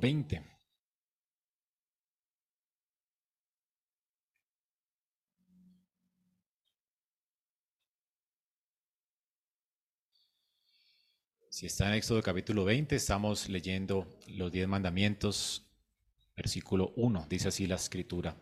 [0.00, 0.42] 20.
[11.50, 15.70] Si está en Éxodo capítulo 20, estamos leyendo los diez mandamientos,
[16.34, 18.40] versículo 1, dice así la escritura.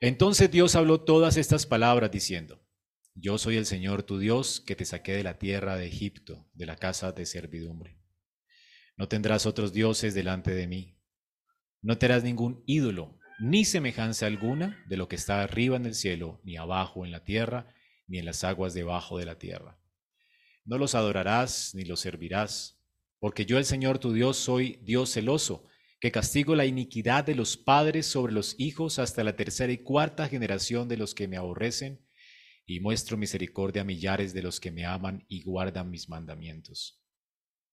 [0.00, 2.60] Entonces Dios habló todas estas palabras diciendo,
[3.14, 6.66] Yo soy el Señor tu Dios que te saqué de la tierra de Egipto, de
[6.66, 8.01] la casa de servidumbre.
[8.96, 10.98] No tendrás otros dioses delante de mí.
[11.80, 16.40] No te ningún ídolo, ni semejanza alguna de lo que está arriba en el cielo,
[16.44, 17.74] ni abajo en la tierra,
[18.06, 19.78] ni en las aguas debajo de la tierra.
[20.64, 22.80] No los adorarás ni los servirás,
[23.18, 25.66] porque yo el Señor tu Dios soy Dios celoso,
[26.00, 30.28] que castigo la iniquidad de los padres sobre los hijos hasta la tercera y cuarta
[30.28, 32.06] generación de los que me aborrecen,
[32.64, 37.01] y muestro misericordia a millares de los que me aman y guardan mis mandamientos.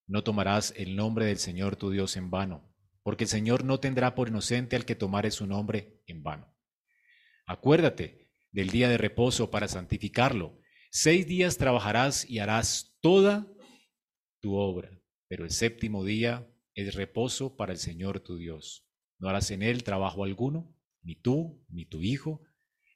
[0.10, 2.68] No tomarás el nombre del Señor tu Dios en vano,
[3.04, 6.52] porque el Señor no tendrá por inocente al que tomare su nombre en vano.
[7.46, 10.60] Acuérdate del día de reposo para santificarlo.
[10.90, 13.54] Seis días trabajarás y harás toda
[14.40, 18.90] tu obra, pero el séptimo día es reposo para el Señor tu Dios.
[19.20, 22.42] No harás en él trabajo alguno, ni tú, ni tu hijo,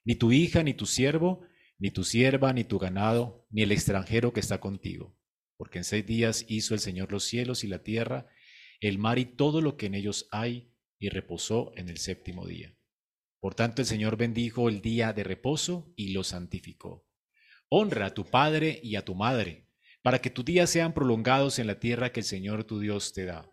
[0.04, 1.46] ni tu hija, ni tu siervo,
[1.78, 5.16] ni tu sierva, ni tu ganado, ni el extranjero que está contigo
[5.56, 8.26] porque en seis días hizo el Señor los cielos y la tierra,
[8.80, 12.76] el mar y todo lo que en ellos hay, y reposó en el séptimo día.
[13.40, 17.06] Por tanto el Señor bendijo el día de reposo y lo santificó.
[17.68, 19.68] Honra a tu padre y a tu madre,
[20.02, 23.24] para que tus días sean prolongados en la tierra que el Señor tu Dios te
[23.24, 23.50] da.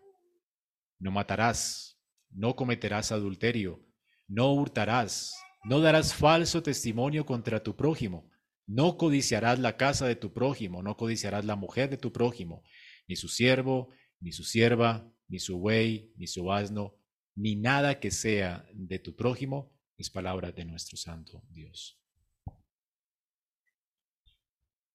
[0.99, 3.85] No matarás, no cometerás adulterio,
[4.27, 5.33] no hurtarás,
[5.65, 8.30] no darás falso testimonio contra tu prójimo
[8.67, 12.63] no codiciarás la casa de tu prójimo, no codiciarás la mujer de tu prójimo,
[13.07, 16.95] ni su siervo, ni su sierva, ni su buey, ni su asno,
[17.35, 21.99] ni nada que sea de tu prójimo, es palabra de nuestro Santo Dios.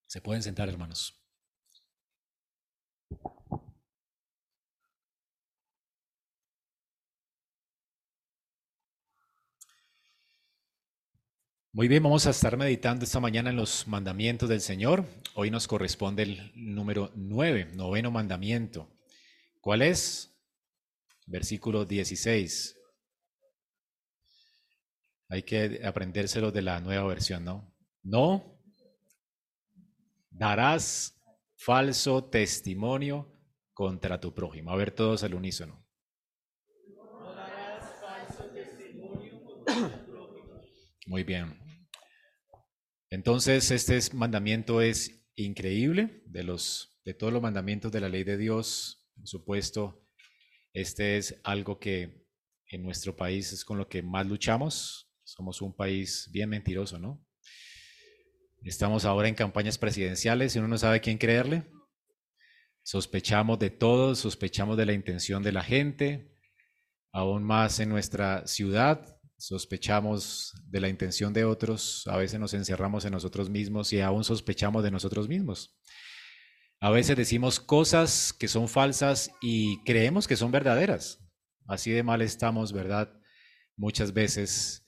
[0.07, 1.26] Se pueden sentar, hermanos.
[11.77, 15.05] Muy bien, vamos a estar meditando esta mañana en los mandamientos del Señor.
[15.35, 18.89] Hoy nos corresponde el número 9, noveno mandamiento.
[19.61, 20.35] ¿Cuál es?
[21.27, 22.79] Versículo 16.
[25.29, 27.77] Hay que aprendérselo de la nueva versión, ¿no?
[28.03, 28.59] No
[30.31, 31.21] darás
[31.57, 33.31] falso testimonio
[33.75, 34.71] contra tu prójimo.
[34.71, 35.87] A ver todos al unísono.
[36.95, 40.63] No darás falso testimonio contra tu prójimo.
[41.05, 41.66] Muy bien.
[43.11, 48.37] Entonces, este mandamiento es increíble de los de todos los mandamientos de la ley de
[48.37, 49.09] Dios.
[49.15, 50.05] Por supuesto,
[50.73, 52.27] este es algo que
[52.69, 55.09] en nuestro país es con lo que más luchamos.
[55.23, 57.25] Somos un país bien mentiroso, ¿no?
[58.65, 61.71] Estamos ahora en campañas presidenciales y uno no sabe quién creerle.
[62.83, 66.37] Sospechamos de todo, sospechamos de la intención de la gente,
[67.13, 73.05] aún más en nuestra ciudad, sospechamos de la intención de otros, a veces nos encerramos
[73.05, 75.77] en nosotros mismos y aún sospechamos de nosotros mismos.
[76.81, 81.21] A veces decimos cosas que son falsas y creemos que son verdaderas.
[81.67, 83.13] Así de mal estamos, ¿verdad?
[83.77, 84.87] Muchas veces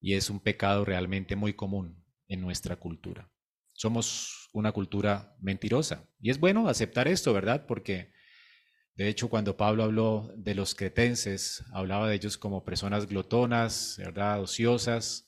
[0.00, 3.30] y es un pecado realmente muy común en nuestra cultura.
[3.72, 7.66] Somos una cultura mentirosa y es bueno aceptar esto, ¿verdad?
[7.66, 8.12] Porque
[9.00, 14.42] de hecho, cuando Pablo habló de los cretenses, hablaba de ellos como personas glotonas, ¿verdad?
[14.42, 15.26] ociosas,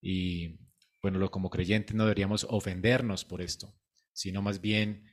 [0.00, 0.60] y
[1.02, 3.74] bueno, como creyentes no deberíamos ofendernos por esto,
[4.12, 5.10] sino más bien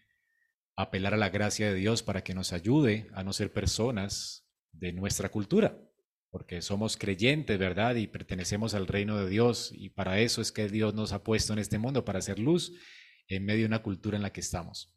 [0.75, 4.93] apelar a la gracia de Dios para que nos ayude a no ser personas de
[4.93, 5.75] nuestra cultura,
[6.29, 7.95] porque somos creyentes, ¿verdad?
[7.95, 11.53] Y pertenecemos al reino de Dios, y para eso es que Dios nos ha puesto
[11.53, 12.73] en este mundo, para hacer luz
[13.27, 14.94] en medio de una cultura en la que estamos.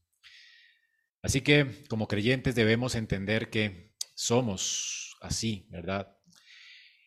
[1.23, 6.17] Así que como creyentes debemos entender que somos así, ¿verdad?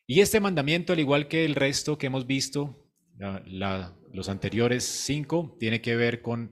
[0.05, 2.91] Y este mandamiento, al igual que el resto que hemos visto,
[4.11, 6.51] los anteriores cinco, tiene que ver con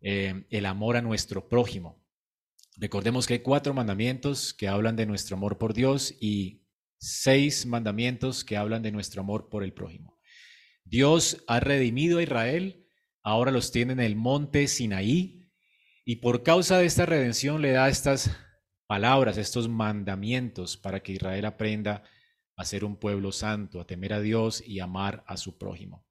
[0.00, 2.02] eh, el amor a nuestro prójimo.
[2.76, 6.62] Recordemos que hay cuatro mandamientos que hablan de nuestro amor por Dios y
[6.98, 10.18] seis mandamientos que hablan de nuestro amor por el prójimo.
[10.84, 12.86] Dios ha redimido a Israel,
[13.22, 15.41] ahora los tiene en el monte Sinaí,
[16.04, 18.30] y por causa de esta redención le da estas
[18.86, 22.02] palabras, estos mandamientos para que Israel aprenda
[22.56, 26.04] a ser un pueblo santo, a temer a Dios y amar a su prójimo.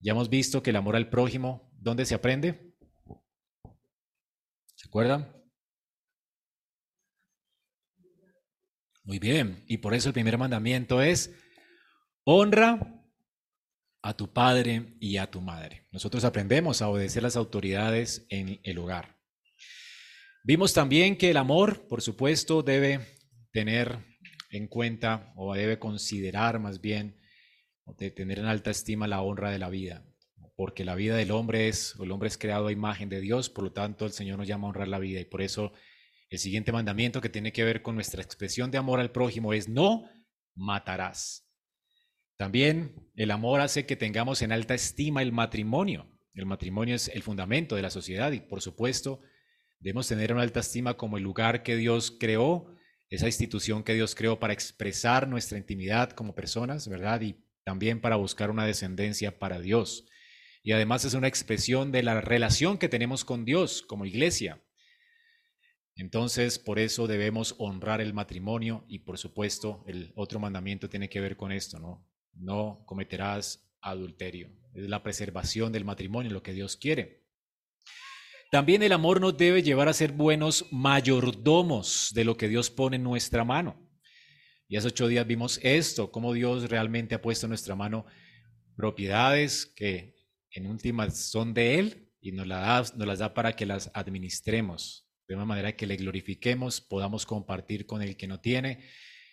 [0.00, 2.74] Ya hemos visto que el amor al prójimo, ¿dónde se aprende?
[4.74, 5.32] ¿Se acuerdan?
[9.04, 11.34] Muy bien, y por eso el primer mandamiento es
[12.24, 13.03] honra
[14.04, 15.88] a tu padre y a tu madre.
[15.90, 19.16] Nosotros aprendemos a obedecer las autoridades en el hogar.
[20.44, 23.00] Vimos también que el amor, por supuesto, debe
[23.50, 23.98] tener
[24.50, 27.18] en cuenta o debe considerar más bien,
[27.96, 30.04] de tener en alta estima la honra de la vida,
[30.54, 33.64] porque la vida del hombre es, el hombre es creado a imagen de Dios, por
[33.64, 35.72] lo tanto el Señor nos llama a honrar la vida y por eso
[36.28, 39.66] el siguiente mandamiento que tiene que ver con nuestra expresión de amor al prójimo es
[39.66, 40.10] no
[40.54, 41.43] matarás.
[42.36, 46.10] También el amor hace que tengamos en alta estima el matrimonio.
[46.34, 49.20] El matrimonio es el fundamento de la sociedad y por supuesto
[49.78, 52.74] debemos tener en alta estima como el lugar que Dios creó,
[53.08, 57.20] esa institución que Dios creó para expresar nuestra intimidad como personas, ¿verdad?
[57.20, 60.06] Y también para buscar una descendencia para Dios.
[60.64, 64.60] Y además es una expresión de la relación que tenemos con Dios como iglesia.
[65.94, 71.20] Entonces, por eso debemos honrar el matrimonio y por supuesto el otro mandamiento tiene que
[71.20, 72.04] ver con esto, ¿no?
[72.36, 74.50] No cometerás adulterio.
[74.74, 77.24] Es la preservación del matrimonio, lo que Dios quiere.
[78.50, 82.96] También el amor nos debe llevar a ser buenos mayordomos de lo que Dios pone
[82.96, 83.80] en nuestra mano.
[84.68, 88.06] Y hace ocho días vimos esto, cómo Dios realmente ha puesto en nuestra mano
[88.76, 90.14] propiedades que
[90.50, 93.90] en últimas son de Él y nos, las da, nos las da para que las
[93.94, 98.84] administremos de una manera que le glorifiquemos, podamos compartir con el que no tiene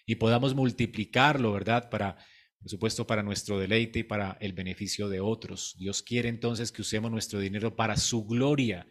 [0.05, 1.89] y podamos multiplicarlo, ¿verdad?
[1.89, 2.17] Para,
[2.61, 5.75] por supuesto, para nuestro deleite y para el beneficio de otros.
[5.77, 8.87] Dios quiere entonces que usemos nuestro dinero para su gloria.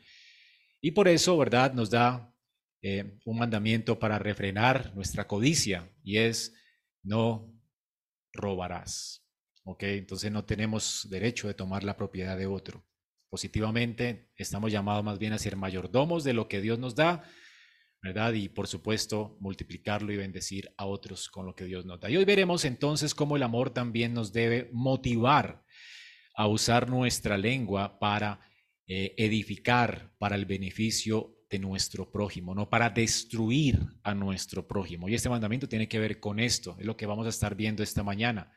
[0.81, 1.73] Y por eso, ¿verdad?
[1.73, 2.35] Nos da
[2.83, 6.55] eh, un mandamiento para refrenar nuestra codicia y es
[7.03, 7.55] no
[8.33, 9.25] robarás.
[9.65, 9.85] ¿Ok?
[9.85, 12.85] Entonces no tenemos derecho de tomar la propiedad de otro
[13.31, 17.23] positivamente, estamos llamados más bien a ser mayordomos de lo que Dios nos da,
[18.03, 18.33] ¿verdad?
[18.33, 22.11] Y por supuesto, multiplicarlo y bendecir a otros con lo que Dios nos da.
[22.11, 25.65] Y hoy veremos entonces cómo el amor también nos debe motivar
[26.35, 28.41] a usar nuestra lengua para
[28.87, 35.09] eh, edificar, para el beneficio de nuestro prójimo, no para destruir a nuestro prójimo.
[35.09, 37.83] Y este mandamiento tiene que ver con esto, es lo que vamos a estar viendo
[37.83, 38.53] esta mañana.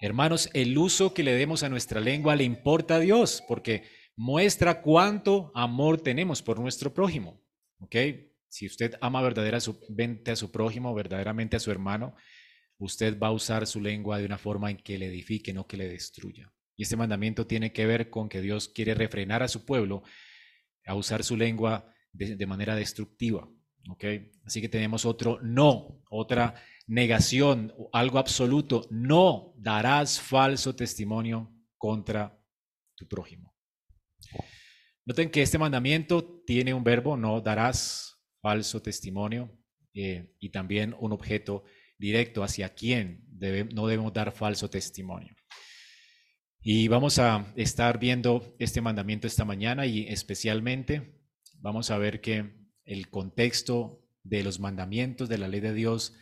[0.00, 3.84] Hermanos, el uso que le demos a nuestra lengua le importa a Dios porque
[4.16, 7.40] muestra cuánto amor tenemos por nuestro prójimo.
[7.78, 7.96] ¿Ok?
[8.48, 12.14] Si usted ama verdaderamente a su prójimo, verdaderamente a su hermano,
[12.78, 15.76] usted va a usar su lengua de una forma en que le edifique, no que
[15.76, 16.52] le destruya.
[16.76, 20.02] Y este mandamiento tiene que ver con que Dios quiere refrenar a su pueblo
[20.84, 23.48] a usar su lengua de, manera destructiva.
[23.88, 24.04] ¿Ok?
[24.44, 26.54] Así que tenemos otro no, otra
[26.86, 32.38] negación, algo absoluto, no darás falso testimonio contra
[32.94, 33.54] tu prójimo.
[35.04, 38.15] Noten que este mandamiento tiene un verbo, no darás
[38.46, 39.50] falso testimonio,
[39.92, 41.64] eh, y también un objeto
[41.98, 43.26] directo hacia quién
[43.74, 45.34] no debemos dar falso testimonio.
[46.60, 51.18] Y vamos a estar viendo este mandamiento esta mañana y especialmente
[51.58, 52.52] vamos a ver que
[52.84, 56.14] el contexto de los mandamientos de la ley de Dios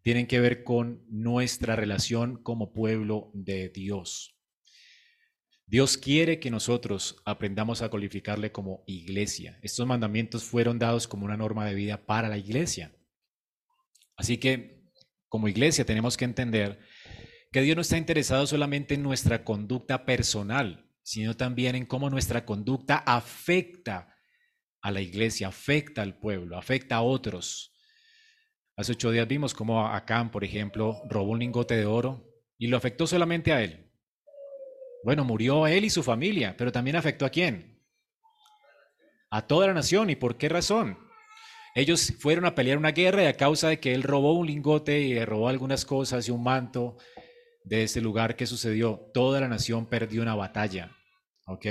[0.00, 4.35] tienen que ver con nuestra relación como pueblo de Dios.
[5.68, 9.58] Dios quiere que nosotros aprendamos a cualificarle como iglesia.
[9.62, 12.96] Estos mandamientos fueron dados como una norma de vida para la iglesia.
[14.16, 14.84] Así que
[15.28, 16.78] como iglesia tenemos que entender
[17.50, 22.44] que Dios no está interesado solamente en nuestra conducta personal, sino también en cómo nuestra
[22.44, 24.14] conducta afecta
[24.82, 27.74] a la iglesia, afecta al pueblo, afecta a otros.
[28.76, 32.24] Hace ocho días vimos cómo Acán, por ejemplo, robó un lingote de oro
[32.56, 33.85] y lo afectó solamente a él.
[35.06, 37.80] Bueno, murió él y su familia, pero también afectó a quién?
[39.30, 40.10] A toda la nación.
[40.10, 40.98] ¿Y por qué razón?
[41.76, 44.98] Ellos fueron a pelear una guerra y a causa de que él robó un lingote
[44.98, 46.96] y robó algunas cosas y un manto
[47.62, 50.90] de ese lugar que sucedió, toda la nación perdió una batalla.
[51.46, 51.66] ¿Ok?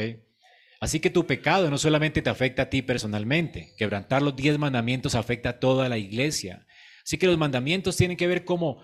[0.80, 5.14] Así que tu pecado no solamente te afecta a ti personalmente, quebrantar los diez mandamientos
[5.14, 6.66] afecta a toda la iglesia.
[7.04, 8.82] Así que los mandamientos tienen que ver como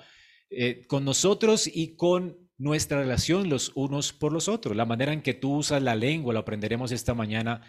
[0.49, 4.75] eh, con nosotros y con nuestra relación los unos por los otros.
[4.75, 7.61] La manera en que tú usas la lengua, lo aprenderemos esta mañana,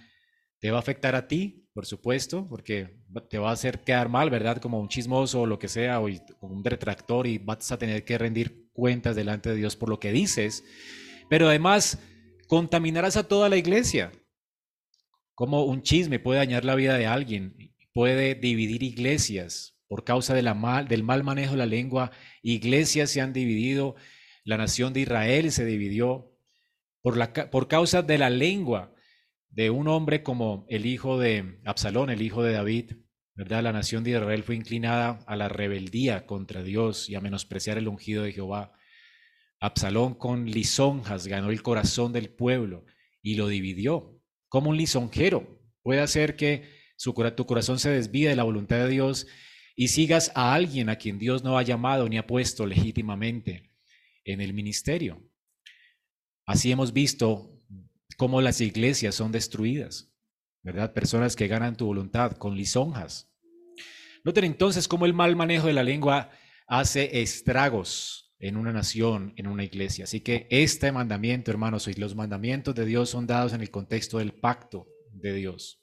[0.61, 4.29] te va a afectar a ti, por supuesto, porque te va a hacer quedar mal,
[4.29, 4.59] ¿verdad?
[4.59, 6.09] Como un chismoso o lo que sea, o
[6.41, 10.13] un retractor y vas a tener que rendir cuentas delante de Dios por lo que
[10.13, 10.63] dices.
[11.31, 11.99] Pero además,
[12.47, 14.13] contaminarás a toda la iglesia.
[15.35, 17.57] Como un chisme puede dañar la vida de alguien,
[17.95, 23.97] puede dividir iglesias, por causa del mal manejo de la lengua, iglesias se han dividido,
[24.45, 26.33] la nación de Israel se dividió
[27.01, 28.95] por, la, por causa de la lengua
[29.51, 32.93] de un hombre como el hijo de Absalón, el hijo de David,
[33.35, 33.63] ¿verdad?
[33.63, 37.89] La nación de Israel fue inclinada a la rebeldía contra Dios y a menospreciar el
[37.89, 38.73] ungido de Jehová.
[39.61, 42.85] Absalón con lisonjas ganó el corazón del pueblo
[43.23, 44.19] y lo dividió.
[44.49, 48.89] Como un lisonjero puede hacer que su, tu corazón se desvíe de la voluntad de
[48.89, 49.27] Dios
[49.77, 53.72] y sigas a alguien a quien Dios no ha llamado ni ha puesto legítimamente
[54.25, 55.23] en el ministerio.
[56.47, 57.61] Así hemos visto
[58.17, 60.13] cómo las iglesias son destruidas,
[60.63, 60.93] ¿verdad?
[60.93, 63.31] Personas que ganan tu voluntad con lisonjas.
[64.25, 66.31] Noten entonces cómo el mal manejo de la lengua
[66.67, 70.05] hace estragos en una nación, en una iglesia.
[70.05, 74.33] Así que este mandamiento, hermanos, los mandamientos de Dios son dados en el contexto del
[74.33, 75.81] pacto de Dios.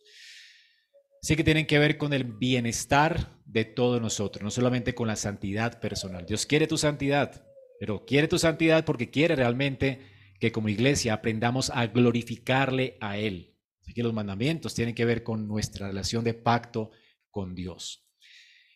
[1.22, 5.16] Así que tienen que ver con el bienestar de todos nosotros, no solamente con la
[5.16, 6.26] santidad personal.
[6.26, 7.46] Dios quiere tu santidad,
[7.80, 10.02] pero quiere tu santidad porque quiere realmente
[10.40, 13.56] que como iglesia aprendamos a glorificarle a Él.
[13.82, 16.92] Así que los mandamientos tienen que ver con nuestra relación de pacto
[17.32, 18.06] con Dios.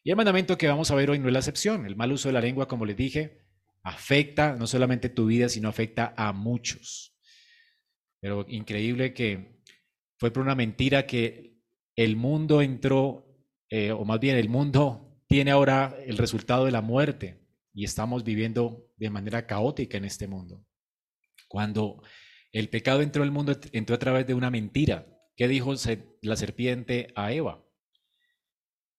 [0.05, 1.85] Y el mandamiento que vamos a ver hoy no es la excepción.
[1.85, 3.41] El mal uso de la lengua, como les dije,
[3.83, 7.17] afecta no solamente tu vida, sino afecta a muchos.
[8.21, 9.61] Pero increíble que
[10.17, 11.57] fue por una mentira que
[11.97, 13.25] el mundo entró,
[13.69, 17.42] eh, o más bien el mundo tiene ahora el resultado de la muerte
[17.73, 20.65] y estamos viviendo de manera caótica en este mundo.
[21.47, 22.03] Cuando
[22.51, 25.07] el pecado entró al mundo, entró a través de una mentira.
[25.35, 25.73] ¿Qué dijo
[26.21, 27.65] la serpiente a Eva?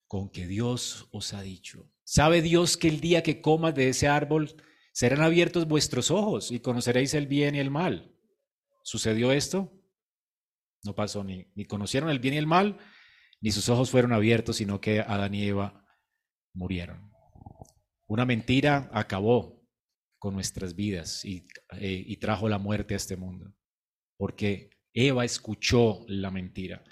[0.06, 1.90] Con que Dios os ha dicho.
[2.02, 4.54] ¿Sabe Dios que el día que comas de ese árbol
[4.92, 8.12] serán abiertos vuestros ojos y conoceréis el bien y el mal?
[8.82, 9.72] ¿Sucedió esto?
[10.82, 12.78] No pasó ni, ni conocieron el bien y el mal,
[13.40, 15.86] ni sus ojos fueron abiertos, sino que Adán y Eva
[16.52, 17.03] murieron.
[18.06, 19.64] Una mentira acabó
[20.18, 21.46] con nuestras vidas y,
[21.78, 23.52] eh, y trajo la muerte a este mundo,
[24.16, 26.84] porque Eva escuchó la mentira.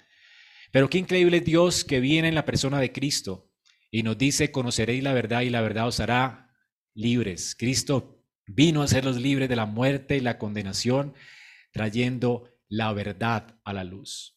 [0.71, 3.51] Pero qué increíble Dios que viene en la persona de Cristo
[3.91, 6.51] y nos dice, conoceréis la verdad y la verdad os hará
[6.95, 7.55] libres.
[7.55, 11.13] Cristo vino a hacerlos libres de la muerte y la condenación,
[11.71, 14.32] trayendo la verdad a la luz.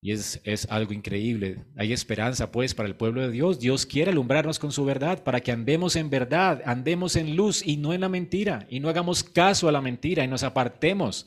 [0.00, 1.64] Y es, es, algo increíble.
[1.76, 3.58] Hay esperanza, pues, para el pueblo de Dios.
[3.58, 7.76] Dios quiere alumbrarnos con su verdad para que andemos en verdad, andemos en luz y
[7.76, 11.26] no en la mentira, y no hagamos caso a la mentira y nos apartemos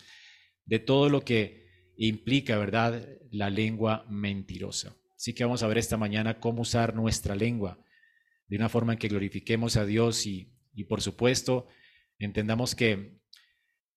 [0.65, 4.95] de todo lo que implica, ¿verdad?, la lengua mentirosa.
[5.15, 7.77] Así que vamos a ver esta mañana cómo usar nuestra lengua
[8.47, 11.67] de una forma en que glorifiquemos a Dios y, y por supuesto,
[12.17, 13.18] entendamos que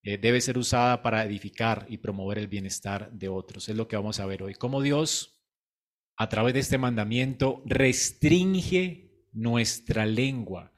[0.03, 3.69] eh, debe ser usada para edificar y promover el bienestar de otros.
[3.69, 4.55] Es lo que vamos a ver hoy.
[4.55, 5.41] Cómo Dios,
[6.17, 10.73] a través de este mandamiento, restringe nuestra lengua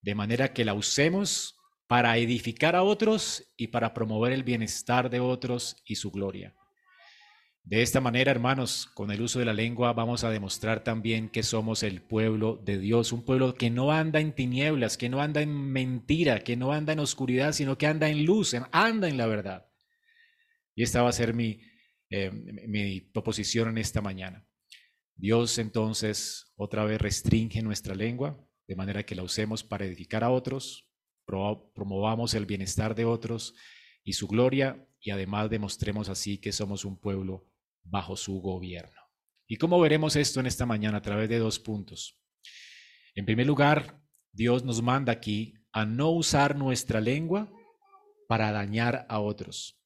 [0.00, 5.20] de manera que la usemos para edificar a otros y para promover el bienestar de
[5.20, 6.54] otros y su gloria.
[7.64, 11.42] De esta manera, hermanos, con el uso de la lengua vamos a demostrar también que
[11.42, 15.42] somos el pueblo de Dios, un pueblo que no anda en tinieblas, que no anda
[15.42, 19.26] en mentira, que no anda en oscuridad, sino que anda en luz, anda en la
[19.26, 19.68] verdad.
[20.74, 21.60] Y esta va a ser mi,
[22.10, 24.44] eh, mi proposición en esta mañana.
[25.14, 30.30] Dios entonces otra vez restringe nuestra lengua de manera que la usemos para edificar a
[30.30, 30.88] otros,
[31.26, 33.54] promovamos el bienestar de otros
[34.02, 37.51] y su gloria y además demostremos así que somos un pueblo
[37.82, 39.00] bajo su gobierno.
[39.46, 40.98] ¿Y cómo veremos esto en esta mañana?
[40.98, 42.18] A través de dos puntos.
[43.14, 44.00] En primer lugar,
[44.32, 47.52] Dios nos manda aquí a no usar nuestra lengua
[48.28, 49.78] para dañar a otros.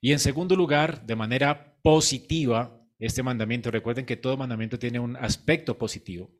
[0.00, 5.16] Y en segundo lugar, de manera positiva, este mandamiento, recuerden que todo mandamiento tiene un
[5.16, 6.30] aspecto positivo.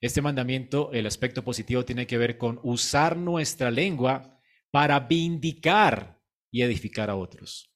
[0.00, 6.20] Este mandamiento, el aspecto positivo tiene que ver con usar nuestra lengua para vindicar
[6.50, 7.72] y edificar a otros.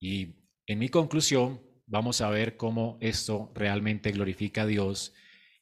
[0.00, 0.39] Y
[0.70, 5.12] en mi conclusión, vamos a ver cómo esto realmente glorifica a Dios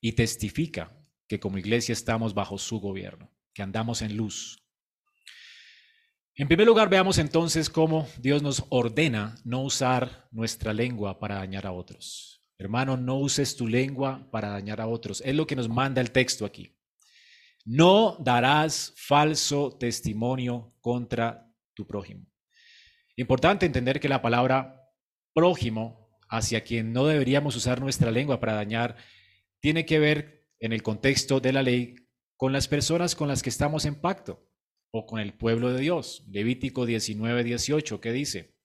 [0.03, 0.93] y testifica
[1.27, 4.63] que como iglesia estamos bajo su gobierno, que andamos en luz.
[6.35, 11.67] En primer lugar, veamos entonces cómo Dios nos ordena no usar nuestra lengua para dañar
[11.67, 12.45] a otros.
[12.59, 15.23] Hermano, no uses tu lengua para dañar a otros.
[15.25, 16.77] Es lo que nos manda el texto aquí.
[17.65, 22.27] No darás falso testimonio contra tu prójimo.
[23.17, 24.79] Importante entender que la palabra
[25.39, 28.97] prójimo, hacia quien no deberíamos usar nuestra lengua para dañar,
[29.61, 31.95] tiene que ver en el contexto de la ley
[32.37, 34.51] con las personas con las que estamos en pacto
[34.91, 36.25] o con el pueblo de Dios.
[36.29, 38.57] Levítico 19, 18, ¿qué dice?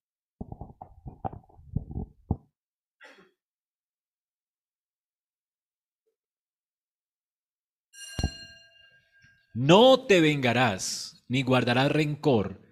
[9.54, 12.64] No te vengarás ni guardarás rencor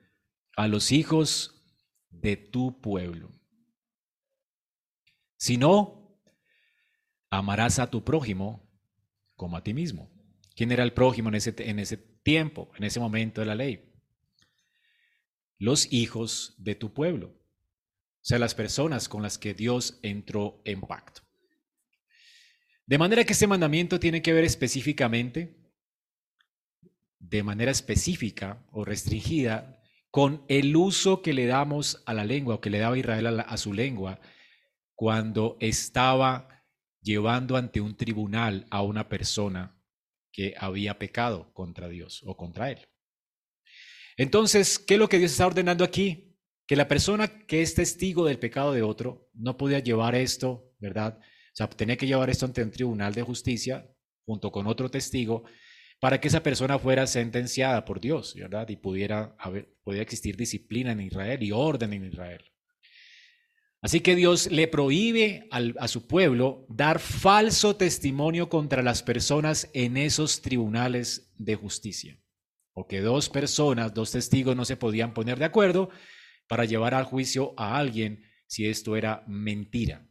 [0.58, 1.64] a los hijos
[2.10, 3.41] de tu pueblo
[5.42, 6.20] sino
[7.32, 8.70] amarás a tu prójimo
[9.36, 10.12] como a ti mismo.
[10.56, 13.92] ¿Quién era el prójimo en ese, en ese tiempo, en ese momento de la ley?
[15.58, 20.82] Los hijos de tu pueblo, o sea, las personas con las que Dios entró en
[20.82, 21.24] pacto.
[22.86, 25.58] De manera que este mandamiento tiene que ver específicamente,
[27.18, 29.82] de manera específica o restringida,
[30.12, 33.58] con el uso que le damos a la lengua o que le daba Israel a,
[33.58, 34.20] su lengua
[35.02, 36.64] cuando estaba
[37.02, 39.76] llevando ante un tribunal a una persona
[40.32, 42.88] que había pecado contra Dios o contra él.
[44.16, 46.38] Entonces, ¿qué es lo que Dios está ordenando aquí?
[46.68, 51.18] Que la persona que es testigo del pecado de otro no podía llevar esto, ¿verdad?
[51.20, 53.92] O sea, tenía que llevar esto ante un tribunal de justicia
[54.28, 55.46] junto con otro testigo
[56.00, 58.70] para que esa persona fuera sentenciada por Dios, ¿verdad?
[58.70, 62.51] Y pudiera, haber, pudiera existir disciplina en Israel y orden en Israel.
[63.82, 69.98] Así que Dios le prohíbe a su pueblo dar falso testimonio contra las personas en
[69.98, 72.20] esos tribunales de justicia.
[72.74, 75.90] O que dos personas, dos testigos no se podían poner de acuerdo
[76.48, 80.08] para llevar al juicio a alguien si esto era mentira.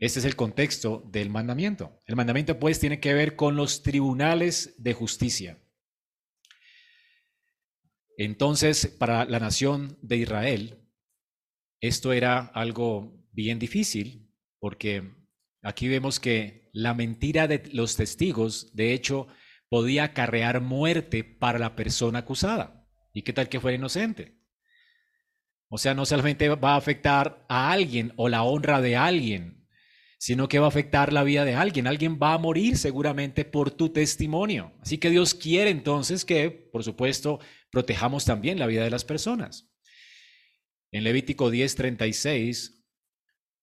[0.00, 2.02] Este es el contexto del mandamiento.
[2.06, 5.58] El mandamiento pues tiene que ver con los tribunales de justicia.
[8.16, 10.83] Entonces, para la nación de Israel,
[11.88, 15.12] esto era algo bien difícil, porque
[15.62, 19.26] aquí vemos que la mentira de los testigos, de hecho,
[19.68, 22.86] podía acarrear muerte para la persona acusada.
[23.12, 24.38] ¿Y qué tal que fuera inocente?
[25.68, 29.66] O sea, no solamente va a afectar a alguien o la honra de alguien,
[30.18, 31.86] sino que va a afectar la vida de alguien.
[31.86, 34.72] Alguien va a morir seguramente por tu testimonio.
[34.80, 39.73] Así que Dios quiere entonces que, por supuesto, protejamos también la vida de las personas.
[40.94, 42.84] En Levítico 10:36,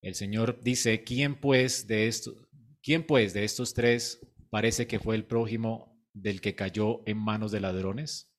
[0.01, 2.35] el Señor dice, ¿quién pues de estos,
[2.83, 4.19] quién pues de estos tres
[4.50, 8.35] parece que fue el prójimo del que cayó en manos de ladrones?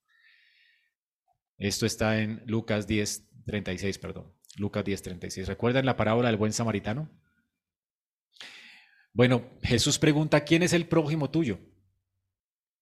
[1.56, 4.36] Esto está en Lucas 10:36, perdón.
[4.58, 5.46] Lucas 10:36.
[5.46, 7.10] ¿Recuerdan la parábola del buen samaritano?
[9.14, 11.60] Bueno, Jesús pregunta, ¿quién es el prójimo tuyo?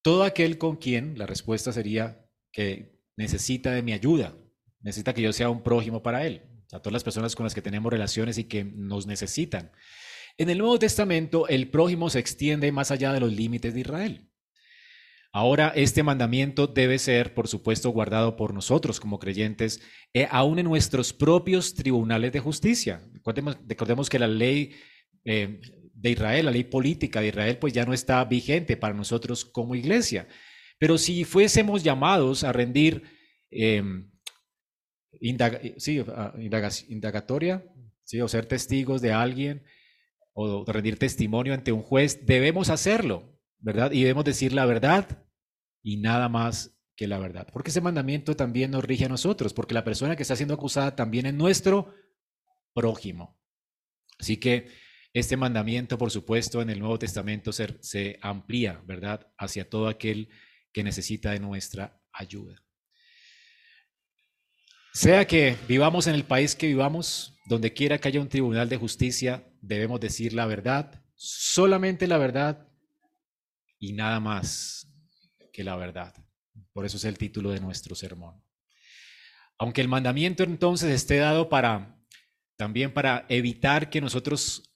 [0.02, 4.36] Todo aquel con quien, la respuesta sería que necesita de mi ayuda,
[4.80, 6.42] necesita que yo sea un prójimo para él.
[6.72, 9.72] A todas las personas con las que tenemos relaciones y que nos necesitan.
[10.38, 14.30] En el Nuevo Testamento, el prójimo se extiende más allá de los límites de Israel.
[15.32, 19.80] Ahora, este mandamiento debe ser, por supuesto, guardado por nosotros como creyentes,
[20.12, 23.00] eh, aún en nuestros propios tribunales de justicia.
[23.12, 24.74] Recordemos, que la ley
[25.24, 25.60] eh,
[25.94, 29.76] de Israel, la ley política de Israel, pues ya no está vigente para nosotros como
[29.76, 30.26] iglesia.
[30.78, 33.04] Pero si fuésemos llamados a rendir
[35.20, 35.36] em,
[36.88, 37.64] indagatoria,
[38.04, 38.20] ¿sí?
[38.20, 39.64] o ser testigos de alguien,
[40.32, 43.92] o rendir testimonio ante un juez, debemos hacerlo, ¿verdad?
[43.92, 45.26] Y debemos decir la verdad
[45.82, 47.48] y nada más que la verdad.
[47.52, 50.96] Porque ese mandamiento también nos rige a nosotros, porque la persona que está siendo acusada
[50.96, 51.94] también es nuestro
[52.74, 53.38] prójimo.
[54.18, 54.68] Así que
[55.12, 60.28] este mandamiento, por supuesto, en el Nuevo Testamento se, amplía, ¿verdad?, hacia todo aquel
[60.72, 62.62] que necesita de nuestra ayuda.
[64.92, 68.76] Sea que vivamos en el país que vivamos, donde quiera que haya un tribunal de
[68.76, 72.68] justicia, debemos decir la verdad, solamente la verdad
[73.78, 74.88] y nada más
[75.52, 76.14] que la verdad.
[76.72, 78.42] Por eso es el título de nuestro sermón.
[79.58, 81.96] Aunque el mandamiento entonces esté dado para
[82.56, 84.74] también para evitar que nosotros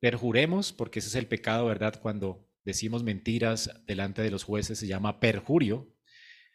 [0.00, 1.98] perjuremos, porque ese es el pecado, ¿verdad?
[2.00, 5.92] Cuando decimos mentiras delante de los jueces se llama perjurio,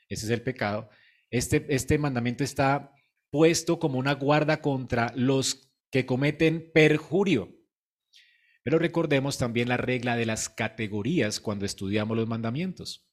[0.09, 0.89] ese es el pecado.
[1.31, 2.93] Este, este mandamiento está
[3.31, 7.57] puesto como una guarda contra los que cometen perjurio.
[8.63, 13.07] Pero recordemos también la regla de las categorías cuando estudiamos los mandamientos.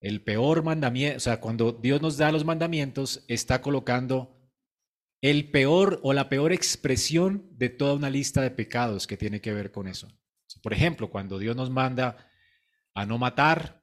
[0.00, 4.42] El peor mandamiento, o sea, cuando Dios nos da los mandamientos, está colocando
[5.20, 9.52] el peor o la peor expresión de toda una lista de pecados que tiene que
[9.52, 10.08] ver con eso.
[10.62, 12.28] Por ejemplo, cuando Dios nos manda
[12.94, 13.81] a no matar,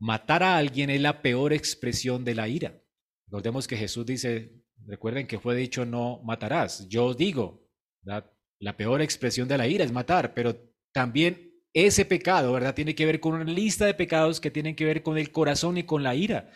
[0.00, 2.82] matar a alguien es la peor expresión de la ira.
[3.26, 4.52] Recordemos que Jesús dice,
[4.86, 6.88] recuerden que fue dicho no matarás.
[6.88, 7.70] Yo digo,
[8.02, 10.56] la peor expresión de la ira es matar, pero
[10.92, 12.74] también ese pecado, ¿verdad?
[12.74, 15.78] Tiene que ver con una lista de pecados que tienen que ver con el corazón
[15.78, 16.50] y con la ira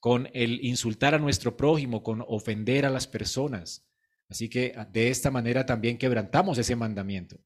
[0.00, 3.86] con el insultar a nuestro prójimo, con ofender a las personas.
[4.28, 7.38] Así que de esta manera también quebrantamos ese mandamiento.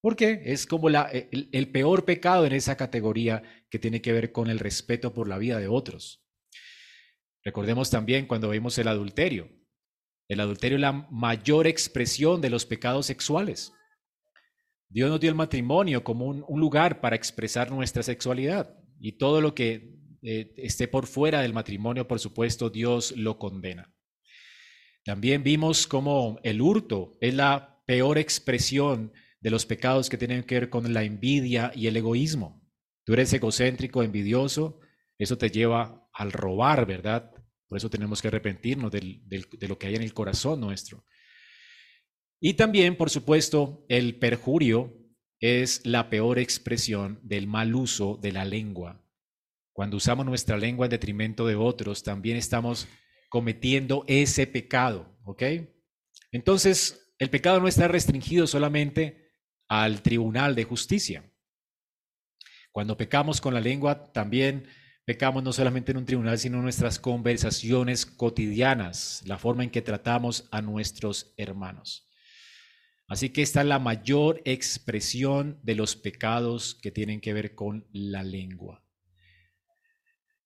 [0.00, 4.48] Porque es como el, el, peor pecado en esa categoría que tiene que ver con
[4.48, 6.24] el respeto por la vida de otros.
[7.44, 9.50] Recordemos también cuando vimos el adulterio.
[10.28, 13.72] El adulterio es la mayor expresión de los pecados sexuales.
[14.88, 19.54] Dios nos dio el matrimonio como un, lugar para expresar nuestra sexualidad y todo lo
[19.54, 23.94] que eh, esté por fuera del matrimonio, por supuesto, Dios lo condena.
[25.04, 30.54] También vimos cómo el hurto es la peor expresión de los pecados que tienen que
[30.54, 32.62] ver con la envidia y el egoísmo.
[33.04, 34.80] Tú eres egocéntrico, envidioso,
[35.18, 37.30] eso te lleva al robar, ¿verdad?
[37.66, 41.04] Por eso tenemos que arrepentirnos de lo que hay en el corazón nuestro.
[42.40, 44.96] Y también, por supuesto, el perjurio
[45.40, 49.04] es la peor expresión del mal uso de la lengua.
[49.72, 52.88] Cuando usamos nuestra lengua en detrimento de otros, también estamos
[53.28, 55.42] cometiendo ese pecado, ¿ok?
[56.32, 59.29] Entonces, el pecado no está restringido solamente
[59.70, 61.32] al tribunal de justicia.
[62.72, 64.66] Cuando pecamos con la lengua, también
[65.04, 69.80] pecamos no solamente en un tribunal, sino en nuestras conversaciones cotidianas, la forma en que
[69.80, 72.08] tratamos a nuestros hermanos.
[73.06, 77.86] Así que esta es la mayor expresión de los pecados que tienen que ver con
[77.92, 78.84] la lengua.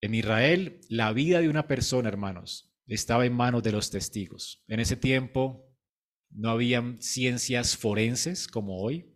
[0.02, 4.62] En Israel, la vida de una persona, hermanos, estaba en manos de los testigos.
[4.68, 5.74] En ese tiempo
[6.28, 9.13] no habían ciencias forenses como hoy.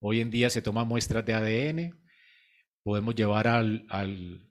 [0.00, 1.98] Hoy en día se toman muestras de ADN,
[2.84, 3.84] podemos llevar al,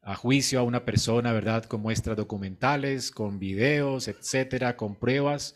[0.02, 1.64] a juicio a una persona, ¿verdad?
[1.66, 5.56] Con muestras documentales, con videos, etcétera, con pruebas.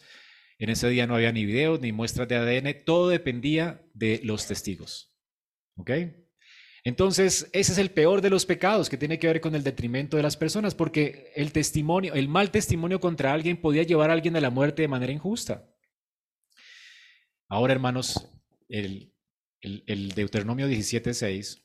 [0.59, 4.47] En ese día no había ni videos ni muestras de ADN, todo dependía de los
[4.47, 5.13] testigos.
[5.75, 5.91] ¿Ok?
[6.83, 10.17] Entonces, ese es el peor de los pecados que tiene que ver con el detrimento
[10.17, 14.35] de las personas, porque el testimonio, el mal testimonio contra alguien podía llevar a alguien
[14.37, 15.69] a la muerte de manera injusta.
[17.47, 18.31] Ahora, hermanos,
[18.69, 19.10] el,
[19.61, 21.63] el, Deuteronomio 17:6,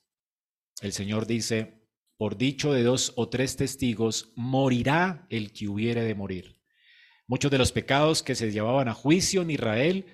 [0.83, 6.15] el Señor dice: Por dicho de dos o tres testigos, morirá el que hubiere de
[6.15, 6.61] morir.
[7.27, 10.07] Muchos de los pecados que se llevaban a juicio en Israel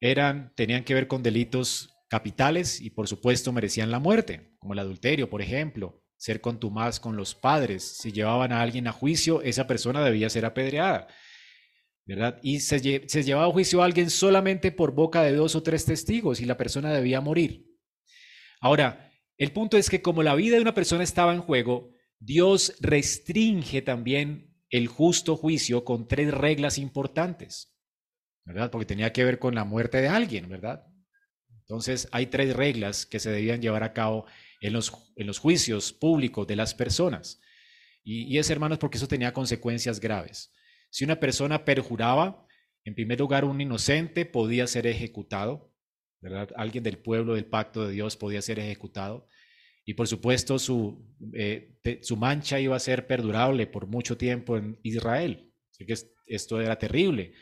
[0.00, 4.78] eran, tenían que ver con delitos capitales y por supuesto merecían la muerte, como el
[4.80, 7.84] adulterio, por ejemplo, ser contumaz con los padres.
[7.84, 11.06] Si llevaban a alguien a juicio, esa persona debía ser apedreada.
[12.42, 16.40] Y se, llevaba a juicio a alguien solamente por boca de dos o tres testigos
[16.40, 17.66] y la persona debía morir.
[18.60, 22.74] Ahora, el punto es que como la vida de una persona estaba en juego, Dios
[22.80, 27.76] restringe también el justo juicio con tres reglas importantes,
[28.44, 28.70] ¿verdad?
[28.70, 30.86] Porque tenía que ver con la muerte de alguien, ¿verdad?
[31.60, 34.24] Entonces hay tres reglas que se debían llevar a cabo
[34.62, 37.38] en los, en los juicios públicos de las personas.
[38.02, 40.50] Y, y es, hermanos, porque eso tenía consecuencias graves.
[40.90, 42.46] Si una persona perjuraba,
[42.84, 45.72] en primer lugar, un inocente podía ser ejecutado,
[46.20, 46.50] ¿verdad?
[46.56, 49.28] Alguien del pueblo del pacto de Dios podía ser ejecutado.
[49.84, 54.78] Y por supuesto su, eh, su mancha iba a ser perdurable por mucho tiempo en
[54.82, 55.52] Israel.
[55.70, 55.94] Así que
[56.26, 57.32] esto era terrible.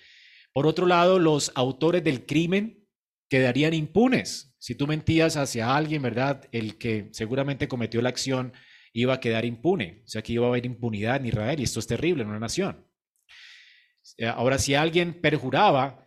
[0.53, 2.87] Por otro lado, los autores del crimen
[3.29, 4.55] quedarían impunes.
[4.59, 6.49] Si tú mentías hacia alguien, ¿verdad?
[6.53, 8.53] El que seguramente cometió la acción
[8.93, 10.03] iba a quedar impune.
[10.05, 12.39] O sea que iba a haber impunidad en Israel y esto es terrible en una
[12.39, 12.86] nación.
[14.19, 16.07] Eh, ahora, si alguien perjuraba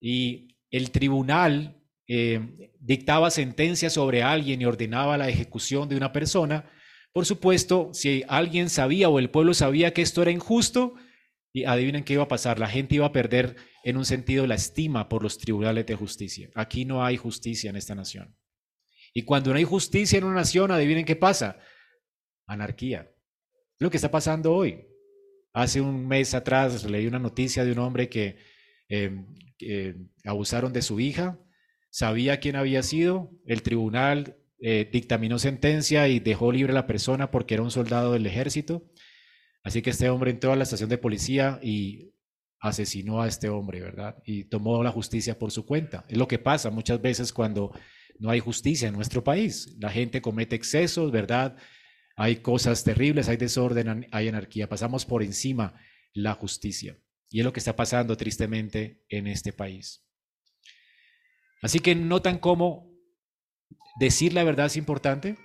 [0.00, 6.70] y el tribunal eh, dictaba sentencia sobre alguien y ordenaba la ejecución de una persona,
[7.12, 10.94] por supuesto, si alguien sabía o el pueblo sabía que esto era injusto,
[11.52, 14.54] y adivinen qué iba a pasar, la gente iba a perder en un sentido la
[14.54, 16.50] estima por los tribunales de justicia.
[16.54, 18.36] Aquí no hay justicia en esta nación.
[19.12, 21.58] Y cuando no hay justicia en una nación, adivinen qué pasa,
[22.46, 23.12] anarquía.
[23.78, 24.86] Lo que está pasando hoy.
[25.52, 28.36] Hace un mes atrás leí una noticia de un hombre que
[28.88, 31.38] eh, abusaron de su hija
[31.92, 37.30] sabía quién había sido, el tribunal eh, dictaminó sentencia y dejó libre a la persona
[37.30, 38.90] porque era un soldado del ejército.
[39.62, 42.14] Así que este hombre entró a la estación de policía y
[42.60, 44.16] asesinó a este hombre, ¿verdad?
[44.24, 46.04] Y tomó la justicia por su cuenta.
[46.08, 47.72] Es lo que pasa muchas veces cuando
[48.18, 49.76] no hay justicia en nuestro país.
[49.78, 51.56] La gente comete excesos, ¿verdad?
[52.22, 54.68] Hay cosas terribles, hay desorden, hay anarquía.
[54.68, 55.74] Pasamos por encima
[56.12, 56.96] la justicia.
[57.28, 60.06] Y es lo que está pasando tristemente en este país.
[61.62, 62.96] Así que notan cómo
[63.98, 65.36] decir la verdad es importante.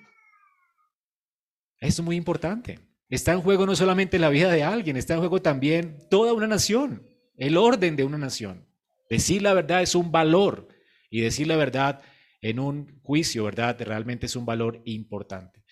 [1.79, 2.79] Es muy importante.
[3.09, 6.45] Está en juego no solamente la vida de alguien, está en juego también toda una
[6.45, 8.67] nación, el orden de una nación.
[9.09, 10.67] Decir la verdad es un valor
[11.09, 12.03] y decir la verdad
[12.39, 13.75] en un juicio, ¿verdad?
[13.79, 15.65] Realmente es un valor importante.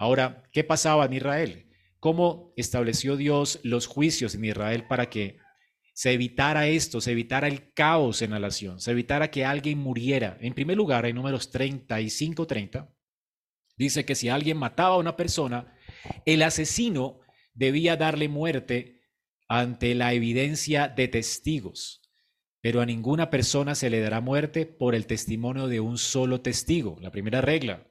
[0.00, 1.66] Ahora, ¿qué pasaba en Israel?
[1.98, 5.36] ¿Cómo estableció Dios los juicios en Israel para que
[5.92, 10.38] se evitara esto, se evitara el caos en la nación, se evitara que alguien muriera.
[10.40, 12.88] En primer lugar, en números 35-30,
[13.76, 15.76] dice que si alguien mataba a una persona,
[16.24, 17.20] el asesino
[17.52, 19.02] debía darle muerte
[19.48, 21.98] ante la evidencia de testigos.
[22.62, 26.96] pero a ninguna persona se le dará muerte por el testimonio de un solo testigo.
[27.00, 27.89] La primera regla.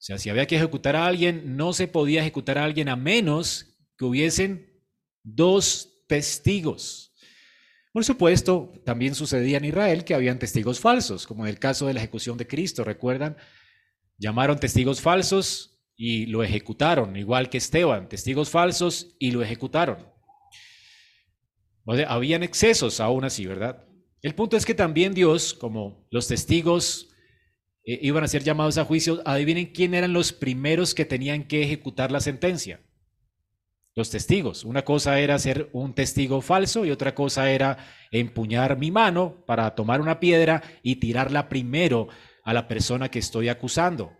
[0.00, 2.96] O sea, si había que ejecutar a alguien, no se podía ejecutar a alguien a
[2.96, 4.82] menos que hubiesen
[5.22, 7.14] dos testigos.
[7.92, 11.92] Por supuesto, también sucedía en Israel que habían testigos falsos, como en el caso de
[11.92, 12.82] la ejecución de Cristo.
[12.82, 13.36] ¿Recuerdan?
[14.16, 19.98] Llamaron testigos falsos y lo ejecutaron, igual que Esteban, testigos falsos y lo ejecutaron.
[21.84, 23.84] O habían excesos aún así, ¿verdad?
[24.22, 27.09] El punto es que también Dios, como los testigos
[27.84, 31.62] eh, iban a ser llamados a juicio, adivinen quién eran los primeros que tenían que
[31.62, 32.80] ejecutar la sentencia.
[33.96, 34.64] Los testigos.
[34.64, 37.78] Una cosa era ser un testigo falso y otra cosa era
[38.12, 42.08] empuñar mi mano para tomar una piedra y tirarla primero
[42.44, 44.12] a la persona que estoy acusando.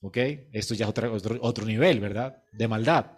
[0.00, 0.18] ¿Ok?
[0.52, 2.42] Esto ya es otro, otro nivel, ¿verdad?
[2.52, 3.12] De maldad.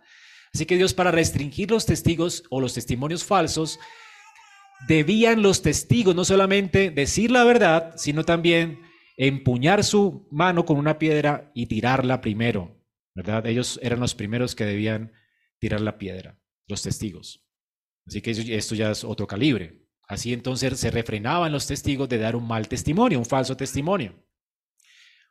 [0.52, 3.80] Así que Dios para restringir los testigos o los testimonios falsos,
[4.86, 8.80] debían los testigos no solamente decir la verdad, sino también
[9.16, 13.46] empuñar su mano con una piedra y tirarla primero, ¿verdad?
[13.46, 15.12] Ellos eran los primeros que debían
[15.58, 17.46] tirar la piedra, los testigos.
[18.06, 19.86] Así que esto ya es otro calibre.
[20.06, 24.14] Así entonces se refrenaban los testigos de dar un mal testimonio, un falso testimonio,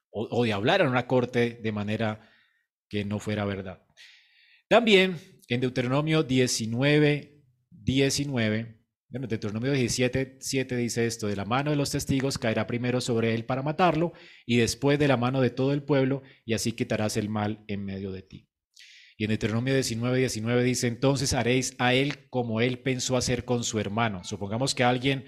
[0.10, 2.30] o, o de hablar en una corte de manera
[2.90, 3.86] que no fuera verdad.
[4.68, 8.83] También en Deuteronomio 19, 19,
[9.14, 13.36] bueno, Deuteronomio 17, 7 dice esto, de la mano de los testigos caerá primero sobre
[13.36, 17.16] él para matarlo y después de la mano de todo el pueblo y así quitarás
[17.16, 18.50] el mal en medio de ti.
[19.16, 23.64] Y en Deuteronomio 19, 19 dice, entonces haréis a él como él pensó hacer con
[23.64, 24.24] su hermano.
[24.24, 25.26] Supongamos que alguien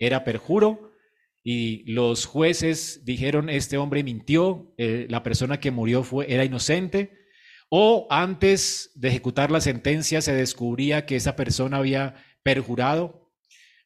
[0.00, 0.90] era perjuro
[1.44, 7.12] y los jueces dijeron, este hombre mintió, eh, la persona que murió fue, era inocente,
[7.68, 13.27] o antes de ejecutar la sentencia se descubría que esa persona había perjurado,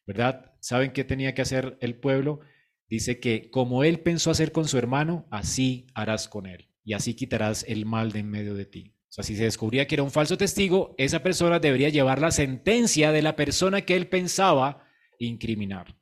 [0.05, 0.53] ¿verdad?
[0.59, 2.41] ¿Saben qué tenía que hacer el pueblo?
[2.87, 6.69] Dice que como él pensó hacer con su hermano, así harás con él.
[6.83, 8.93] Y así quitarás el mal de en medio de ti.
[9.09, 12.31] O sea, si se descubría que era un falso testigo, esa persona debería llevar la
[12.31, 14.87] sentencia de la persona que él pensaba
[15.19, 15.95] incriminar.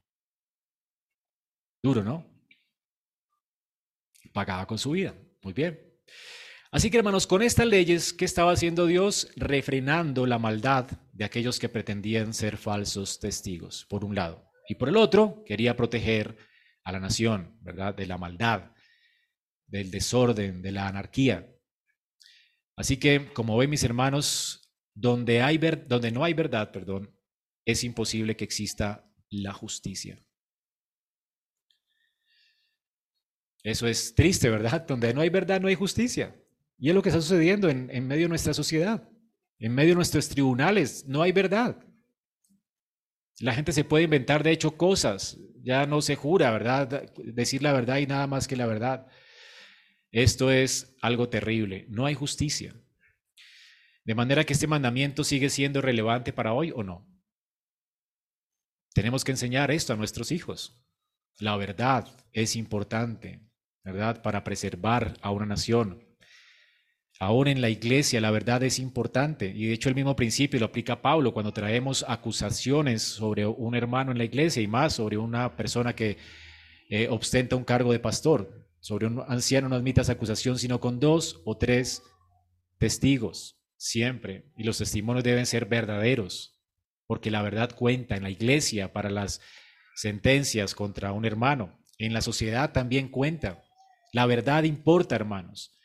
[1.84, 2.26] Duro, ¿no?
[4.34, 5.14] Pagaba con su vida.
[5.42, 5.80] Muy bien.
[6.74, 9.30] Así que hermanos, con estas leyes, ¿qué estaba haciendo Dios?
[9.36, 14.50] Refrenando la maldad de aquellos que pretendían ser falsos testigos, por un lado.
[14.70, 16.38] Y por el otro, quería proteger
[16.86, 17.94] a la nación, ¿verdad?
[17.94, 18.72] De la maldad,
[19.68, 21.54] del desorden, de la anarquía.
[22.78, 27.14] Así que, como ven mis hermanos, donde, hay donde no hay verdad, perdón,
[27.66, 30.26] es imposible que exista la justicia.
[33.62, 34.86] Eso es triste, ¿verdad?
[34.88, 36.41] Donde no hay verdad, no hay justicia.
[36.82, 39.08] Y es lo que está sucediendo en, medio de nuestra sociedad,
[39.60, 41.06] en medio de nuestros tribunales.
[41.08, 41.78] No hay verdad.
[43.40, 45.38] La gente se puede inventar, de hecho, cosas.
[45.62, 47.14] Ya no se jura, ¿verdad?
[47.24, 49.06] Decir la verdad y nada más que la verdad.
[50.12, 51.86] Esto es algo terrible.
[51.88, 52.74] No hay justicia.
[54.04, 57.08] De manera que este mandamiento sigue siendo relevante para hoy o no.
[58.96, 60.84] Tenemos que enseñar esto a nuestros hijos.
[61.38, 63.48] La verdad es importante,
[63.84, 64.24] ¿verdad?
[64.24, 66.11] Para preservar a una nación,
[67.22, 70.66] Aún en la iglesia la verdad es importante y de hecho el mismo principio lo
[70.66, 75.56] aplica Pablo cuando traemos acusaciones sobre un hermano en la iglesia y más sobre una
[75.56, 76.18] persona que
[76.90, 78.66] eh, ostenta un cargo de pastor.
[78.80, 82.02] Sobre un anciano no admitas acusación sino con dos o tres
[82.80, 84.52] testigos, siempre.
[84.58, 86.60] Y los testimonios deben ser verdaderos,
[87.06, 89.42] porque la verdad cuenta en la iglesia para las
[89.94, 91.86] sentencias contra un hermano.
[92.00, 93.62] En la sociedad también cuenta.
[94.12, 95.78] La verdad importa, hermanos.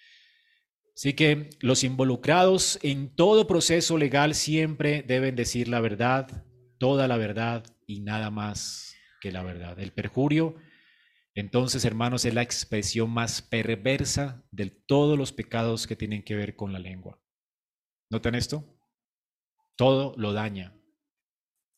[0.96, 6.46] Así que los involucrados en todo proceso legal siempre deben decir la verdad,
[6.78, 9.78] toda la verdad y nada más que la verdad.
[9.78, 10.56] El perjurio,
[11.35, 16.56] entonces, hermanos, es la expresión más perversa de todos los pecados que tienen que ver
[16.56, 17.20] con la lengua.
[18.09, 18.64] ¿Notan esto?
[19.76, 20.80] Todo lo daña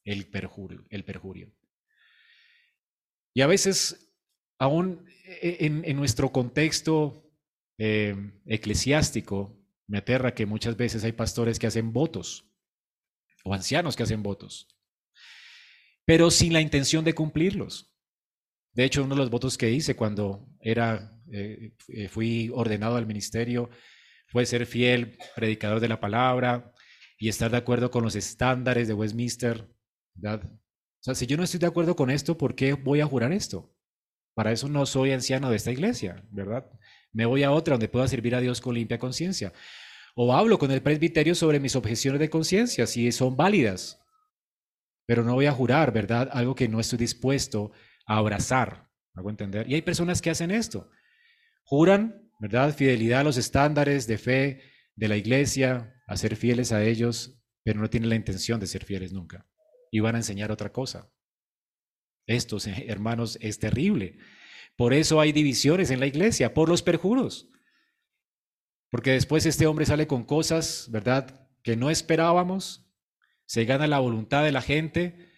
[0.05, 1.53] el perjurio, el perjurio.
[3.35, 4.15] Y a veces,
[4.61, 5.11] aún
[5.43, 7.28] en, en nuestro contexto
[7.79, 8.15] eh,
[8.47, 12.51] eclesiástico, me aterra que muchas veces hay pastores que hacen votos
[13.45, 14.69] o ancianos que hacen votos,
[16.05, 17.95] pero sin la intención de cumplirlos.
[18.73, 23.07] De hecho, uno de los votos que hice cuando era, eh, eh, fui ordenado al
[23.07, 23.71] ministerio
[24.29, 26.75] fue ser fiel predicador de la palabra
[27.19, 29.69] y estar de acuerdo con los estándares de Westminster.
[30.15, 30.43] ¿verdad?
[30.45, 33.33] O sea, si yo no estoy de acuerdo con esto, ¿por qué voy a jurar
[33.33, 33.75] esto?
[34.35, 36.71] Para eso no soy anciano de esta iglesia, ¿verdad?
[37.13, 39.53] Me voy a otra donde pueda servir a Dios con limpia conciencia.
[40.15, 44.01] O hablo con el presbiterio sobre mis objeciones de conciencia, si son válidas.
[45.07, 46.29] pero no voy a jurar, ¿verdad?
[46.33, 47.73] Algo que no estoy dispuesto
[48.07, 49.67] a abrazar, ¿hago entender?
[49.67, 50.91] Y hay personas que hacen esto.
[51.65, 52.75] Juran, ¿verdad?
[52.75, 54.61] Fidelidad a los estándares de fe
[54.97, 58.85] de la iglesia, a ser fieles a ellos, pero no tienen la intención de ser
[58.85, 59.47] fieles nunca.
[59.91, 61.11] Y van a enseñar otra cosa.
[62.27, 64.19] Esto, hermanos, es terrible.
[64.79, 67.51] Por eso hay divisiones en la iglesia, por los perjuros.
[68.91, 72.89] Porque después este hombre sale con cosas, ¿verdad?, que no esperábamos,
[73.45, 75.33] se gana la voluntad de la gente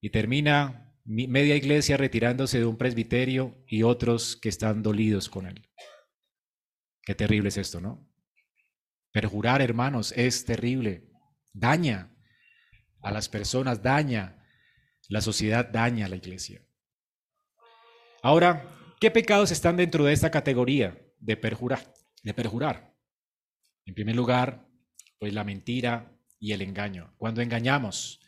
[0.00, 5.70] y termina media iglesia retirándose de un presbiterio y otros que están dolidos con él.
[7.02, 8.12] Qué terrible es esto, ¿no?
[9.12, 11.08] Perjurar, hermanos, es terrible.
[11.52, 12.12] Daña
[13.02, 14.44] a las personas, daña
[15.08, 16.66] la sociedad, daña a la iglesia.
[18.20, 21.92] Ahora, ¿qué pecados están dentro de esta categoría de perjurar?
[22.22, 22.94] De perjurar.
[23.86, 24.68] En primer lugar,
[25.18, 27.14] pues la mentira y el engaño.
[27.16, 28.20] Cuando engañamos,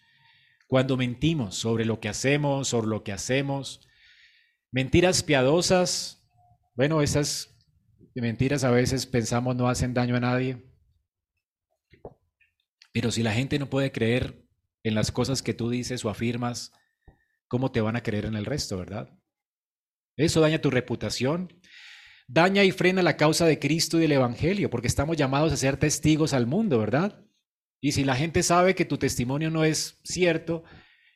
[0.67, 3.87] cuando mentimos sobre lo que hacemos, sobre lo que hacemos,
[4.71, 6.27] mentiras piadosas,
[6.75, 7.55] bueno, esas
[8.15, 10.67] mentiras a veces pensamos no hacen daño a nadie,
[12.93, 14.47] pero si la gente no puede creer
[14.83, 16.73] en las cosas que tú dices o afirmas,
[17.49, 19.09] ¿cómo te van a creer en el resto, verdad?
[20.17, 21.53] Eso daña tu reputación,
[22.29, 25.77] daña y frena la causa de Cristo y del Evangelio, porque estamos llamados a ser
[25.77, 27.25] testigos al mundo, ¿verdad?
[27.81, 30.65] Y si la gente sabe que tu testimonio no es cierto,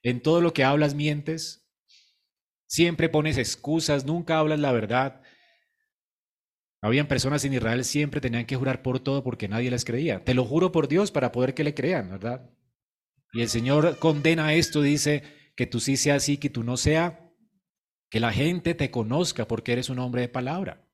[0.03, 1.69] en todo lo que hablas mientes,
[2.67, 5.23] siempre pones excusas, nunca hablas la verdad,
[6.87, 10.23] habían personas en Israel siempre tenían que jurar por todo porque nadie les creía.
[10.25, 12.51] Te lo juro por Dios para poder que le crean, ¿verdad?
[13.33, 15.23] Y el Señor condena esto, dice
[15.57, 17.26] que tú sí seas así, que tú no sea,
[18.11, 20.87] que la gente te conozca porque eres un hombre de palabra,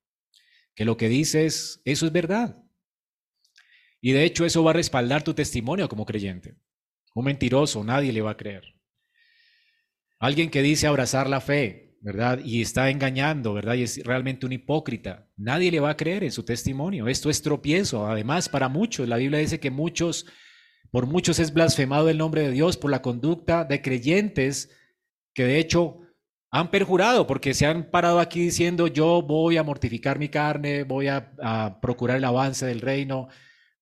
[0.75, 2.63] que lo que dices, eso es verdad.
[4.01, 6.57] Y de hecho eso va a respaldar tu testimonio como creyente.
[7.15, 8.75] Un mentiroso, nadie le va a creer.
[10.19, 12.41] Alguien que dice abrazar la fe, ¿verdad?
[12.45, 13.75] Y está engañando, ¿verdad?
[13.75, 15.29] Y es realmente un hipócrita.
[15.37, 17.07] Nadie le va a creer en su testimonio.
[17.07, 18.07] Esto es tropiezo.
[18.07, 20.27] Además, para muchos, la Biblia dice que muchos,
[20.91, 24.71] por muchos es blasfemado el nombre de Dios por la conducta de creyentes
[25.35, 26.02] que de hecho
[26.53, 31.09] han perjurado porque se han parado aquí diciendo yo voy a mortificar mi carne, voy
[31.09, 33.29] a, procurar el avance del reino,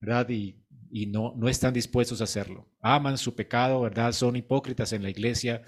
[0.01, 0.29] ¿verdad?
[0.31, 2.71] Y, y no, no están dispuestos a hacerlo.
[2.81, 4.13] Aman su pecado, ¿verdad?
[4.13, 5.63] Son hipócritas en la iglesia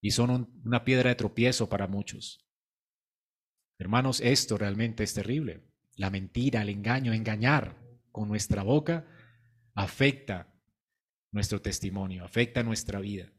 [0.00, 2.48] y son una piedra de tropiezo para muchos.
[3.78, 5.62] Hermanos, esto realmente es terrible.
[5.96, 7.76] La mentira, el engaño, engañar
[8.10, 9.06] con nuestra boca
[9.74, 10.52] afecta
[11.32, 13.30] nuestro testimonio, afecta nuestra vida.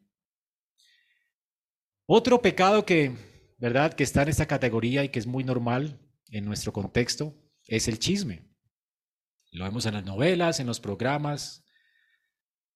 [2.13, 3.15] Otro pecado que,
[3.57, 5.97] ¿verdad?, que está en esta categoría y que es muy normal
[6.29, 7.33] en nuestro contexto
[7.67, 8.49] es el chisme.
[9.53, 11.63] Lo vemos en las novelas, en los programas,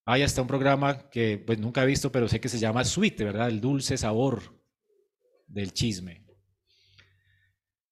[0.05, 3.17] hay hasta un programa que pues nunca he visto, pero sé que se llama Sweet,
[3.25, 3.49] ¿verdad?
[3.49, 4.57] El dulce sabor
[5.47, 6.25] del chisme.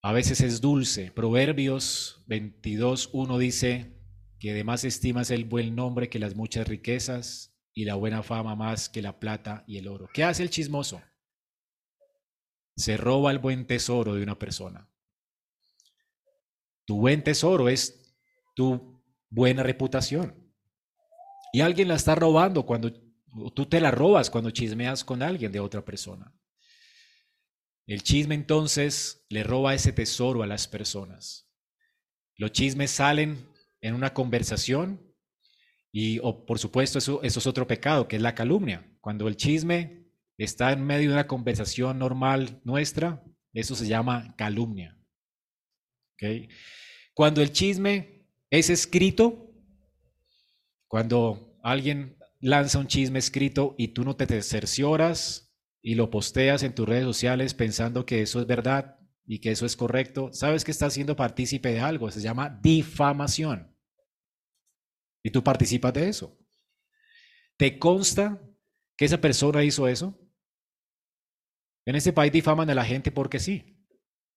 [0.02, 1.12] A veces es dulce.
[1.12, 4.00] Proverbios 22.1 dice
[4.40, 8.88] que además estimas el buen nombre que las muchas riquezas y la buena fama más
[8.88, 10.08] que la plata y el oro.
[10.14, 11.02] ¿Qué hace el chismoso?
[12.76, 14.90] Se roba el buen tesoro de una persona.
[16.86, 18.16] Tu buen tesoro es
[18.56, 20.36] tu buena reputación.
[21.54, 22.92] Y alguien la está robando cuando
[23.54, 26.34] tú te la robas cuando chismeas con alguien de otra persona.
[27.86, 31.50] El chisme entonces le roba ese tesoro a las personas.
[32.38, 33.48] Los chismes salen
[33.82, 35.14] en una conversación
[35.92, 38.90] y, por supuesto, eso es otro pecado, que es la calumnia.
[39.00, 40.03] Cuando el chisme
[40.38, 44.98] está en medio de una conversación normal nuestra, eso se llama calumnia.
[47.14, 49.52] Cuando el chisme es escrito,
[50.88, 56.74] cuando alguien lanza un chisme escrito y tú no te cercioras y lo posteas en
[56.76, 60.72] tus redes sociales pensando que eso es verdad y que eso es correcto, sabes que
[60.72, 63.76] estás siendo partícipe de algo, se llama difamación.
[65.24, 66.38] Y tú participas de eso.
[67.58, 68.42] ¿Te consta
[68.98, 70.23] que esa persona hizo eso?
[71.86, 73.78] En este país difaman a la gente porque sí,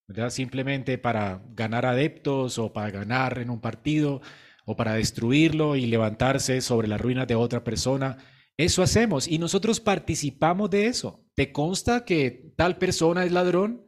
[0.09, 0.31] ¿verdad?
[0.31, 4.21] Simplemente para ganar adeptos o para ganar en un partido
[4.65, 8.19] o para destruirlo y levantarse sobre las ruinas de otra persona.
[8.57, 11.25] Eso hacemos y nosotros participamos de eso.
[11.35, 13.87] ¿Te consta que tal persona es ladrón?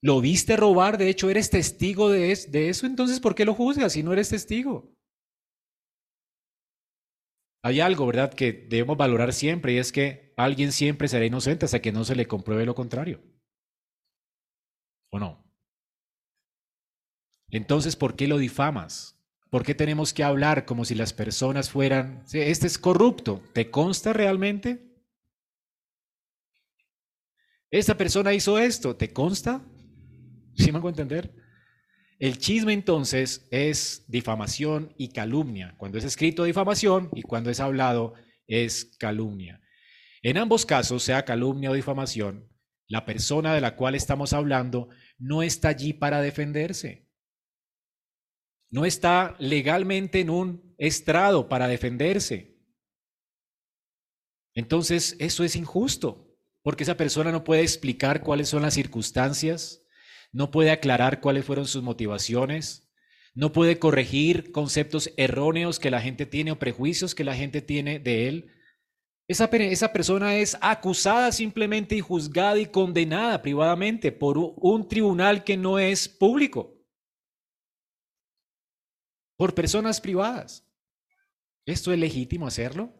[0.00, 0.98] ¿Lo viste robar?
[0.98, 2.86] De hecho, eres testigo de, eso.
[2.86, 4.94] Entonces, ¿por qué lo juzgas si no eres testigo?
[7.64, 11.82] Hay algo, ¿verdad?, que debemos valorar siempre y es que alguien siempre será inocente hasta
[11.82, 13.20] que no se le compruebe lo contrario.
[15.10, 15.44] ¿O no?
[17.50, 19.18] Entonces, ¿por qué lo difamas?
[19.50, 23.42] ¿Por qué tenemos que hablar como si las personas fueran, este es corrupto?
[23.52, 24.86] ¿Te consta realmente?
[27.70, 29.64] Esta persona hizo esto, ¿te consta?
[30.54, 31.34] ¿Sí me hago entender?
[32.20, 35.74] El chisme entonces es difamación y calumnia.
[35.78, 38.14] Cuando es escrito difamación y cuando es hablado
[38.46, 39.60] es calumnia.
[40.22, 42.48] En ambos casos, sea calumnia o difamación,
[42.88, 44.88] la persona de la cual estamos hablando
[45.18, 47.08] no está allí para defenderse.
[48.70, 52.56] No está legalmente en un estrado para defenderse.
[54.54, 59.84] Entonces, eso es injusto, porque esa persona no puede explicar cuáles son las circunstancias,
[60.32, 62.90] no puede aclarar cuáles fueron sus motivaciones,
[63.34, 67.98] no puede corregir conceptos erróneos que la gente tiene o prejuicios que la gente tiene
[68.00, 68.52] de él.
[69.28, 75.54] Esa, esa, persona es acusada simplemente y juzgada y condenada privadamente por un tribunal que
[75.54, 76.74] no es público,
[79.36, 80.66] por personas privadas.
[81.66, 82.90] ¿Esto es legítimo hacerlo?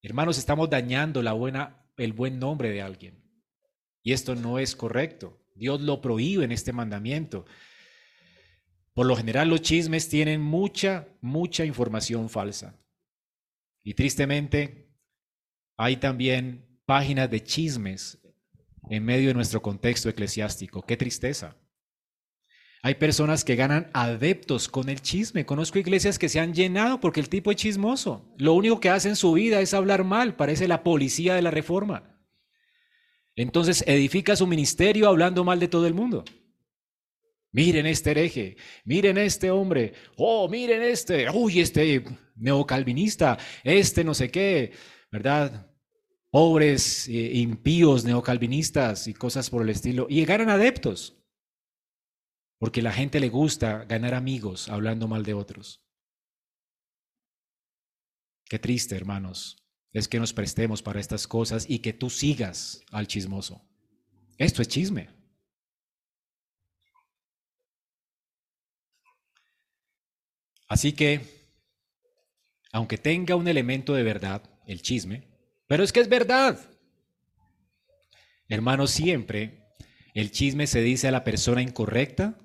[0.00, 3.20] Hermanos, estamos dañando la buena, el buen nombre de alguien.
[4.04, 5.36] Y esto no es correcto.
[5.56, 7.46] Dios lo prohíbe en este mandamiento.
[8.94, 12.78] Por lo general los chismes tienen mucha, mucha información falsa.
[13.88, 14.92] Y tristemente
[15.78, 18.18] hay también páginas de chismes
[18.90, 20.82] en medio de nuestro contexto eclesiástico.
[20.82, 21.56] Qué tristeza.
[22.82, 25.46] Hay personas que ganan adeptos con el chisme.
[25.46, 28.30] Conozco iglesias que se han llenado porque el tipo es chismoso.
[28.36, 30.36] Lo único que hace en su vida es hablar mal.
[30.36, 32.20] Parece la policía de la reforma.
[33.36, 36.26] Entonces edifica su ministerio hablando mal de todo el mundo.
[37.52, 42.04] Miren este hereje, miren este hombre, oh, miren este, uy, este
[42.38, 44.72] neocalvinista, este no sé qué,
[45.10, 45.70] ¿verdad?
[46.30, 50.06] Pobres, eh, impíos, neocalvinistas y cosas por el estilo.
[50.10, 51.16] Y ganan adeptos,
[52.58, 55.82] porque la gente le gusta ganar amigos hablando mal de otros.
[58.44, 63.06] Qué triste, hermanos es que nos prestemos para estas cosas y que tú sigas al
[63.06, 63.62] chismoso.
[64.36, 65.08] Esto es chisme.
[70.68, 71.37] Así que,
[72.72, 75.28] aunque tenga un elemento de verdad, el chisme,
[75.66, 76.58] pero es que es verdad.
[78.48, 79.64] Hermanos, siempre
[80.14, 82.38] el chisme se dice a la persona incorrecta,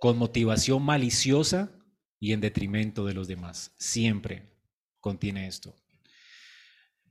[0.00, 1.72] con motivación maliciosa
[2.18, 3.74] y en detrimento de los demás.
[3.78, 4.52] Siempre
[5.00, 5.74] contiene esto.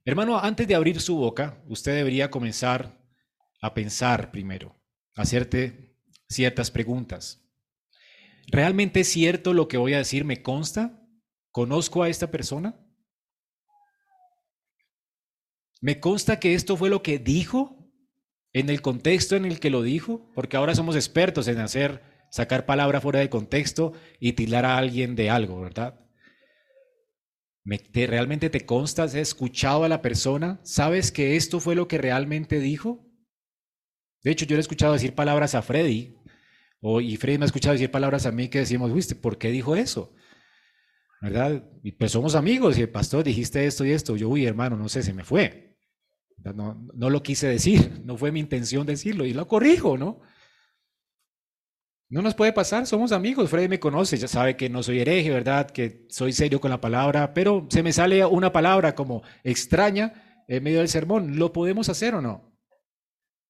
[0.03, 3.01] Hermano, antes de abrir su boca, usted debería comenzar
[3.61, 4.75] a pensar primero,
[5.15, 5.95] hacerte
[6.27, 7.43] ciertas preguntas.
[8.47, 10.25] ¿Realmente es cierto lo que voy a decir?
[10.25, 11.00] ¿Me consta?
[11.51, 12.79] ¿Conozco a esta persona?
[15.81, 17.91] ¿Me consta que esto fue lo que dijo
[18.53, 20.31] en el contexto en el que lo dijo?
[20.33, 25.15] Porque ahora somos expertos en hacer, sacar palabra fuera de contexto y tirar a alguien
[25.15, 25.99] de algo, ¿verdad?
[27.63, 29.03] ¿Realmente te consta?
[29.03, 30.59] ¿Has escuchado a la persona?
[30.63, 33.07] ¿Sabes que esto fue lo que realmente dijo?
[34.23, 36.15] De hecho, yo le he escuchado decir palabras a Freddy,
[36.79, 39.15] o, y Freddy me ha escuchado decir palabras a mí que decimos, ¿viste?
[39.15, 40.13] ¿Por qué dijo eso?
[41.21, 41.63] ¿Verdad?
[41.83, 44.15] Y pues somos amigos, y el pastor dijiste esto y esto.
[44.17, 45.77] Yo, uy, hermano, no sé, se me fue.
[46.37, 50.21] No, no lo quise decir, no fue mi intención decirlo, y lo corrijo, ¿no?
[52.09, 53.49] No nos puede pasar, somos amigos.
[53.49, 55.69] Freddy me conoce, ya sabe que no soy hereje, ¿verdad?
[55.69, 60.61] Que soy serio con la palabra, pero se me sale una palabra como extraña en
[60.61, 61.37] medio del sermón.
[61.37, 62.51] ¿Lo podemos hacer o no?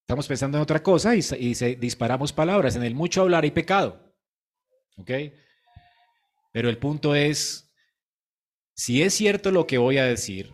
[0.01, 2.76] Estamos pensando en otra cosa y, se, disparamos palabras.
[2.76, 4.13] En el mucho hablar y pecado.
[4.97, 5.09] ¿Ok?
[6.51, 7.71] Pero el punto es,
[8.75, 10.53] si es cierto lo que voy a decir,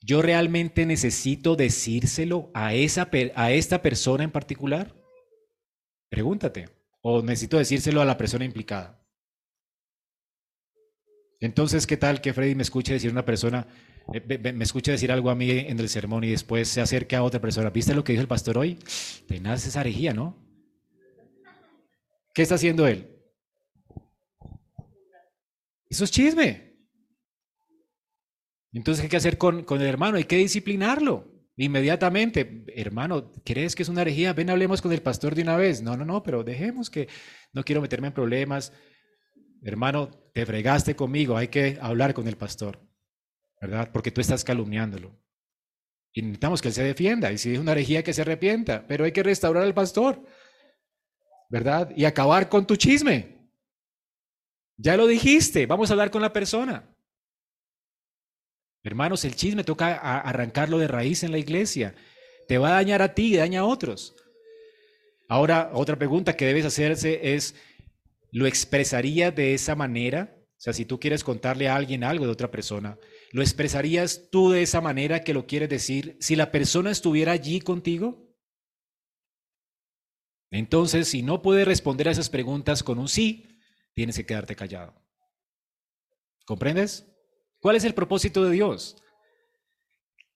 [0.00, 4.94] ¿yo realmente necesito decírselo a, esa, a esta persona en particular?
[6.08, 6.68] Pregúntate.
[7.00, 9.04] ¿O necesito decírselo a la persona implicada?
[11.40, 13.66] Entonces, ¿qué tal que Freddy me escuche decir una persona,
[14.14, 17.22] eh, me escuche decir algo a mí en el sermón y después se acerque a
[17.22, 17.68] otra persona?
[17.68, 18.78] ¿Viste lo que dijo el pastor hoy?
[19.28, 20.34] Tenaz esa herejía, ¿no?
[22.32, 23.13] ¿Qué está haciendo él?
[25.94, 26.74] Eso es chisme.
[28.72, 30.16] Entonces, ¿qué hay que hacer con, con el hermano?
[30.16, 31.32] Hay que disciplinarlo.
[31.56, 34.32] Inmediatamente, hermano, ¿crees que es una herejía?
[34.32, 35.82] Ven, hablemos con el pastor de una vez.
[35.82, 37.06] No, no, no, pero dejemos que
[37.52, 38.72] no quiero meterme en problemas.
[39.62, 42.84] Hermano, te fregaste conmigo, hay que hablar con el pastor,
[43.60, 43.90] ¿verdad?
[43.92, 45.16] Porque tú estás calumniándolo.
[46.12, 47.30] Y necesitamos que él se defienda.
[47.30, 48.84] Y si es una herejía, que se arrepienta.
[48.88, 50.26] Pero hay que restaurar al pastor,
[51.50, 51.92] ¿verdad?
[51.94, 53.33] Y acabar con tu chisme.
[54.76, 56.94] Ya lo dijiste, vamos a hablar con la persona.
[58.82, 61.94] Hermanos, el chisme toca arrancarlo de raíz en la iglesia.
[62.48, 64.14] Te va a dañar a ti y daña a otros.
[65.28, 67.54] Ahora, otra pregunta que debes hacerse es,
[68.30, 70.36] ¿lo expresaría de esa manera?
[70.36, 72.98] O sea, si tú quieres contarle a alguien algo de otra persona,
[73.34, 77.60] ¿Lo expresarías tú de esa manera que lo quieres decir si la persona estuviera allí
[77.60, 78.32] contigo?
[80.52, 83.53] Entonces, si no puedes responder a esas preguntas con un sí,
[83.94, 84.94] tienes que quedarte callado.
[86.44, 87.06] ¿Comprendes?
[87.60, 88.96] ¿Cuál es el propósito de Dios?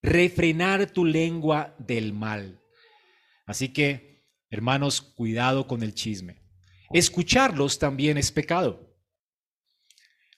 [0.01, 2.63] Refrenar tu lengua del mal.
[3.47, 6.41] Así que, hermanos, cuidado con el chisme.
[6.91, 8.89] Escucharlos también es pecado.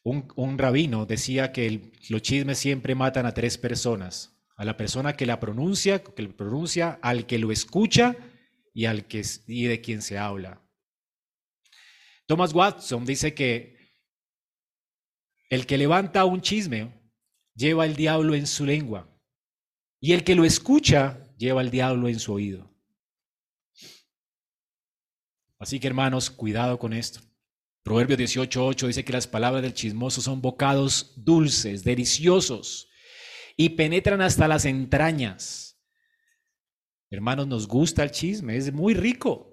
[0.03, 4.37] Un, rabino decía que los chismes siempre matan a tres personas.
[4.57, 8.17] A la persona que la pronuncia, que lo pronuncia, al que lo escucha
[8.75, 10.63] y, al que, y de quien se habla.
[12.31, 13.77] Thomas Watson dice que
[15.49, 17.11] el que levanta un chisme
[17.57, 19.13] lleva el diablo en su lengua
[19.99, 22.73] y el que lo escucha lleva el diablo en su oído.
[25.59, 27.19] Así que hermanos, cuidado con esto.
[27.83, 32.89] Proverbios 18:8 dice que las palabras del chismoso son bocados dulces, deliciosos
[33.57, 35.83] y penetran hasta las entrañas.
[37.11, 39.50] Hermanos, nos gusta el chisme, es muy rico.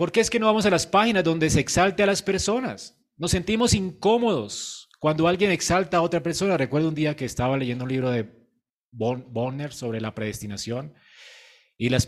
[0.00, 2.98] ¿Por qué es que no vamos a las páginas donde se exalte a las personas?
[3.18, 6.56] Nos sentimos incómodos cuando alguien exalta a otra persona.
[6.56, 8.26] Recuerdo un día que estaba leyendo un libro de
[8.90, 10.94] Bonner sobre la predestinación
[11.76, 12.00] y el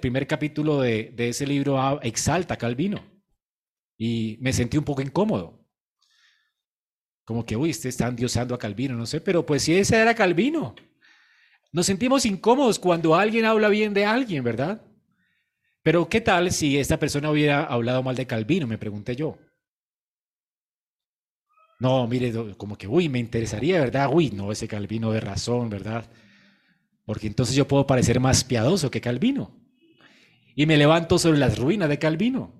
[0.00, 3.04] primer capítulo de, ese libro exalta a Calvino
[3.98, 5.68] y me sentí un poco incómodo.
[7.24, 10.14] Como que, uy, este está endiosando a Calvino, no sé, pero pues si ese era
[10.14, 10.76] Calvino.
[11.72, 14.86] Nos sentimos incómodos cuando alguien habla bien de alguien, ¿verdad?
[15.82, 18.66] Pero ¿qué tal si esta persona hubiera hablado mal de Calvino?
[18.66, 19.38] Me pregunté yo.
[21.78, 24.10] No, mire, como que, uy, me interesaría, ¿verdad?
[24.12, 26.04] Uy, no, ese Calvino de razón, ¿verdad?
[27.06, 29.56] Porque entonces yo puedo parecer más piadoso que Calvino.
[30.54, 32.52] Y me levanto sobre las ruinas de Calvino.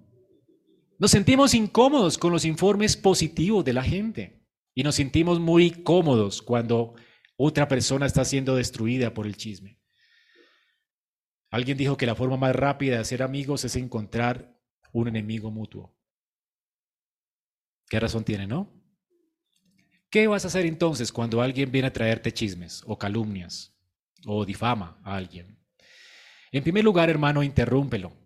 [0.99, 4.43] Nos sentimos incómodos con los informes positivos de la gente
[4.75, 6.95] y nos sentimos muy cómodos cuando
[7.37, 9.80] otra persona está siendo destruida por el chisme.
[11.51, 14.57] Alguien dijo que la forma más rápida de hacer amigos es encontrar
[14.93, 15.95] un enemigo mutuo.
[17.89, 18.73] ¿Qué razón tiene, no?
[20.09, 23.77] ¿Qué vas a hacer entonces cuando alguien viene a traerte chismes o calumnias
[24.27, 25.59] o difama a alguien?
[26.53, 28.21] En primer lugar, hermano, interrúmpelo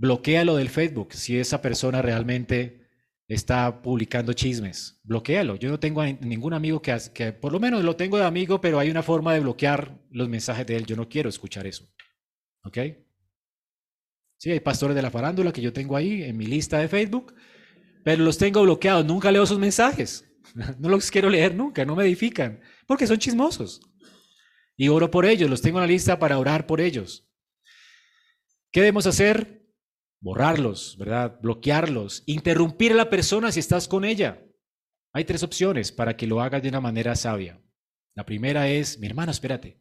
[0.00, 2.79] bloquealo del Facebook si esa persona realmente
[3.34, 5.00] está publicando chismes.
[5.04, 5.56] Bloquealo.
[5.56, 8.78] Yo no tengo ningún amigo que, que, por lo menos lo tengo de amigo, pero
[8.78, 10.86] hay una forma de bloquear los mensajes de él.
[10.86, 11.88] Yo no quiero escuchar eso.
[12.64, 12.78] ¿Ok?
[14.36, 17.34] Sí, hay pastores de la farándula que yo tengo ahí en mi lista de Facebook,
[18.04, 19.04] pero los tengo bloqueados.
[19.04, 20.26] Nunca leo sus mensajes.
[20.80, 23.80] No los quiero leer nunca, no me edifican, porque son chismosos.
[24.76, 27.30] Y oro por ellos, los tengo en la lista para orar por ellos.
[28.72, 29.59] ¿Qué debemos hacer?
[30.20, 31.38] Borrarlos, ¿verdad?
[31.42, 34.46] Bloquearlos, interrumpir a la persona si estás con ella.
[35.12, 37.60] Hay tres opciones para que lo hagas de una manera sabia.
[38.14, 39.80] La primera es, mi hermano, espérate.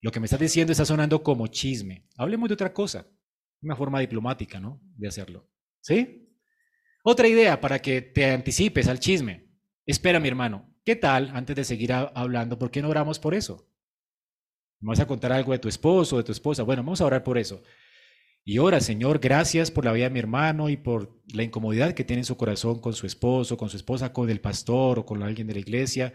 [0.00, 2.06] Lo que me estás diciendo está sonando como chisme.
[2.16, 3.06] Hablemos de otra cosa.
[3.62, 4.80] Una forma diplomática, ¿no?
[4.96, 5.48] De hacerlo.
[5.80, 6.28] ¿Sí?
[7.04, 9.48] Otra idea para que te anticipes al chisme.
[9.84, 10.74] Espera, mi hermano.
[10.84, 13.68] ¿Qué tal, antes de seguir hablando, por qué no oramos por eso?
[14.80, 16.62] ¿Me vas a contar algo de tu esposo o de tu esposa?
[16.62, 17.62] Bueno, vamos a orar por eso.
[18.48, 22.04] Y ora, Señor, gracias por la vida de mi hermano y por la incomodidad que
[22.04, 25.24] tiene en su corazón con su esposo, con su esposa, con el pastor o con
[25.24, 26.14] alguien de la iglesia.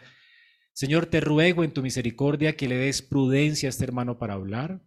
[0.72, 4.82] Señor, te ruego en tu misericordia que le des prudencia a este hermano para hablar.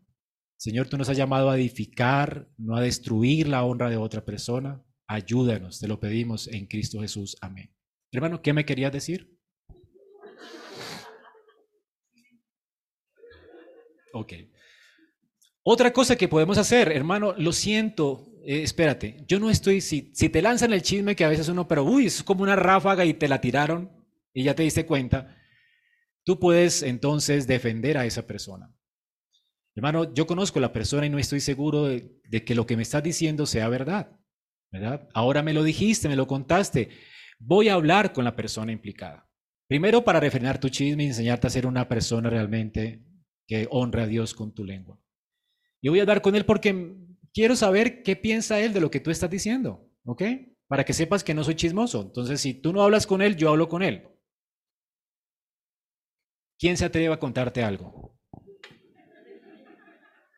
[0.56, 4.82] Señor, tú nos has llamado a edificar, no a destruir la honra de otra persona.
[5.06, 7.36] Ayúdanos, te lo pedimos en Cristo Jesús.
[7.42, 7.70] Amén.
[8.10, 9.38] Hermano, ¿qué me querías decir?
[14.14, 14.32] Ok.
[15.66, 20.28] Otra cosa que podemos hacer, hermano, lo siento, eh, espérate, yo no estoy, si, si
[20.28, 23.14] te lanzan el chisme que a veces uno, pero uy, es como una ráfaga y
[23.14, 23.90] te la tiraron
[24.34, 25.38] y ya te diste cuenta,
[26.22, 28.74] tú puedes entonces defender a esa persona.
[29.74, 32.82] Hermano, yo conozco a la persona y no estoy seguro de, que lo que me
[32.82, 34.20] estás diciendo sea verdad,
[34.70, 35.08] ¿verdad?
[35.14, 36.90] Ahora me lo dijiste, me lo contaste.
[37.38, 39.28] Voy a hablar con la persona implicada.
[39.66, 43.02] Primero para refrenar tu chisme y enseñarte a ser una persona realmente
[43.46, 45.00] que honra a Dios con tu lengua.
[45.84, 46.96] Yo voy a hablar con él porque
[47.34, 50.22] quiero saber qué piensa él de lo que tú estás diciendo, ¿ok?
[50.66, 52.00] Para que sepas que no soy chismoso.
[52.00, 54.08] Entonces, si tú no hablas con él, yo hablo con él.
[56.58, 58.18] ¿Quién se atreve a contarte algo?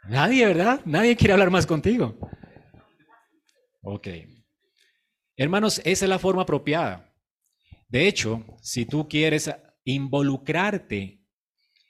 [0.08, 0.80] Nadie, ¿verdad?
[0.84, 2.18] Nadie quiere hablar más contigo.
[3.82, 4.08] Ok.
[5.36, 7.14] Hermanos, esa es la forma apropiada.
[7.86, 9.48] De hecho, si tú quieres
[9.84, 11.24] involucrarte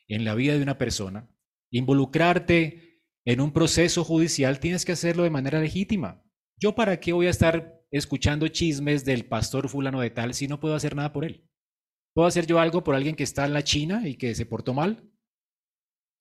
[0.08, 1.26] en la vida de una persona,
[1.70, 2.85] involucrarte
[3.26, 6.22] en un proceso judicial tienes que hacerlo de manera legítima.
[6.58, 10.60] ¿Yo para qué voy a estar escuchando chismes del pastor fulano de tal si no
[10.60, 11.44] puedo hacer nada por él?
[12.14, 14.72] ¿Puedo hacer yo algo por alguien que está en la China y que se portó
[14.72, 15.10] mal?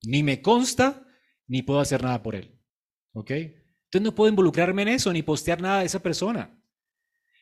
[0.04, 1.08] Ni me consta,
[1.48, 2.60] ni puedo hacer nada por él.
[3.14, 3.32] ¿Ok?
[3.32, 6.60] Entonces no puedo involucrarme en eso, ni postear nada de esa persona.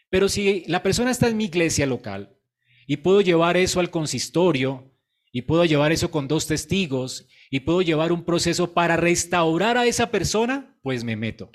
[0.10, 2.38] Pero si la persona está en mi iglesia local
[2.86, 4.94] y puedo llevar eso al consistorio
[5.32, 9.86] y puedo llevar eso con dos testigos y puedo llevar un proceso para restaurar a
[9.86, 11.52] esa persona, pues me meto.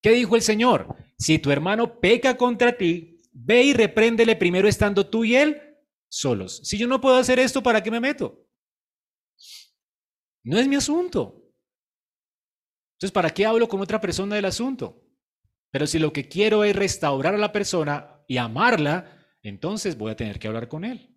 [0.00, 0.94] ¿Qué dijo el Señor?
[1.18, 5.60] Si tu hermano peca contra ti, ve y repréndele primero estando tú y él
[6.08, 6.60] solos.
[6.62, 8.46] Si yo no puedo hacer esto, ¿para qué me meto?
[10.44, 11.50] No es mi asunto.
[12.92, 15.04] Entonces, ¿para qué hablo con otra persona del asunto?
[15.72, 20.16] Pero si lo que quiero es restaurar a la persona y amarla, entonces voy a
[20.16, 21.12] tener que hablar con él.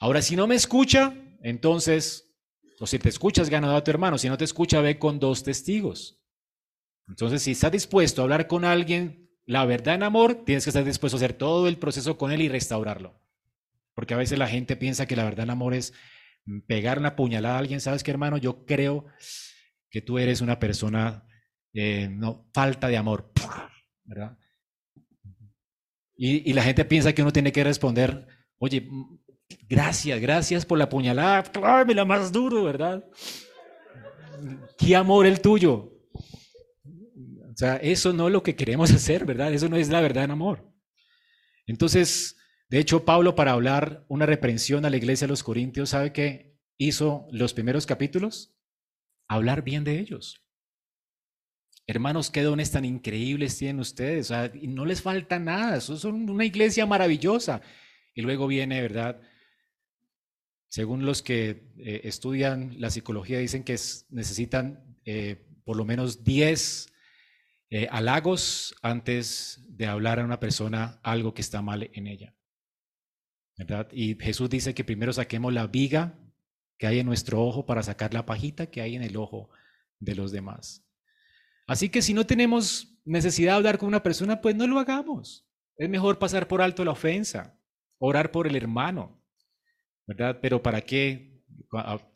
[0.00, 2.27] Ahora, si no me escucha, entonces,
[2.80, 4.18] o si te escuchas, ganado a tu hermano.
[4.18, 6.20] Si no te escucha, ve con dos testigos.
[7.08, 10.84] Entonces, si estás dispuesto a hablar con alguien la verdad en amor, tienes que estar
[10.84, 13.18] dispuesto a hacer todo el proceso con él y restaurarlo.
[13.94, 15.94] Porque a veces la gente piensa que la verdad en amor es
[16.66, 17.80] pegar una puñalada a alguien.
[17.80, 18.36] ¿Sabes qué, hermano?
[18.36, 19.06] Yo creo
[19.90, 21.26] que tú eres una persona,
[21.72, 23.32] eh, no, falta de amor.
[24.04, 24.38] ¿Verdad?
[26.14, 28.26] Y, y la gente piensa que uno tiene que responder,
[28.58, 28.86] oye,
[29.68, 31.44] gracias, gracias por la puñalada,
[31.94, 33.04] la más duro, ¿verdad?
[34.78, 35.92] ¿Qué amor el tuyo?
[36.84, 39.52] O sea, eso no es lo que queremos hacer, ¿verdad?
[39.52, 40.72] Eso no es la verdad en amor.
[41.66, 42.36] Entonces,
[42.68, 46.56] de hecho, Pablo para hablar una reprensión a la iglesia de los Corintios, ¿sabe qué
[46.78, 48.54] hizo los primeros capítulos?
[49.26, 50.44] Hablar bien de ellos.
[51.86, 54.30] Hermanos, qué dones tan increíbles tienen ustedes.
[54.30, 55.80] O sea, no les falta nada.
[55.80, 57.62] Son una iglesia maravillosa.
[58.14, 59.20] Y luego viene, ¿verdad?
[60.68, 63.76] Según los que eh, estudian la psicología, dicen que
[64.10, 66.92] necesitan eh, por lo menos 10
[67.70, 72.34] eh, halagos antes de hablar a una persona algo que está mal en ella.
[73.56, 73.88] ¿Verdad?
[73.92, 76.18] Y Jesús dice que primero saquemos la viga
[76.78, 79.50] que hay en nuestro ojo para sacar la pajita que hay en el ojo
[79.98, 80.84] de los demás.
[81.66, 85.46] Así que si no tenemos necesidad de hablar con una persona, pues no lo hagamos.
[85.76, 87.58] Es mejor pasar por alto la ofensa,
[87.98, 89.17] orar por el hermano,
[90.08, 90.38] ¿verdad?
[90.40, 91.44] Pero ¿para qué?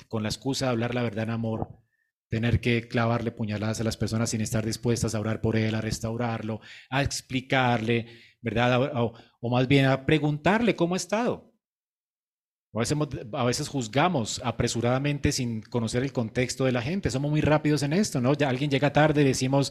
[0.08, 1.68] Con la excusa de hablar la verdad en amor,
[2.30, 5.82] tener que clavarle puñaladas a las personas sin estar dispuestas a orar por él, a
[5.82, 8.06] restaurarlo, a explicarle,
[8.40, 8.90] ¿verdad?
[8.94, 11.52] O, más bien a preguntarle cómo ha estado.
[13.34, 17.10] A veces, juzgamos apresuradamente sin conocer el contexto de la gente.
[17.10, 18.32] Somos muy rápidos en esto, ¿no?
[18.46, 19.70] Alguien llega tarde y decimos,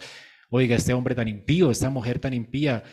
[0.52, 2.84] oiga, este hombre tan impío, esta mujer tan impía,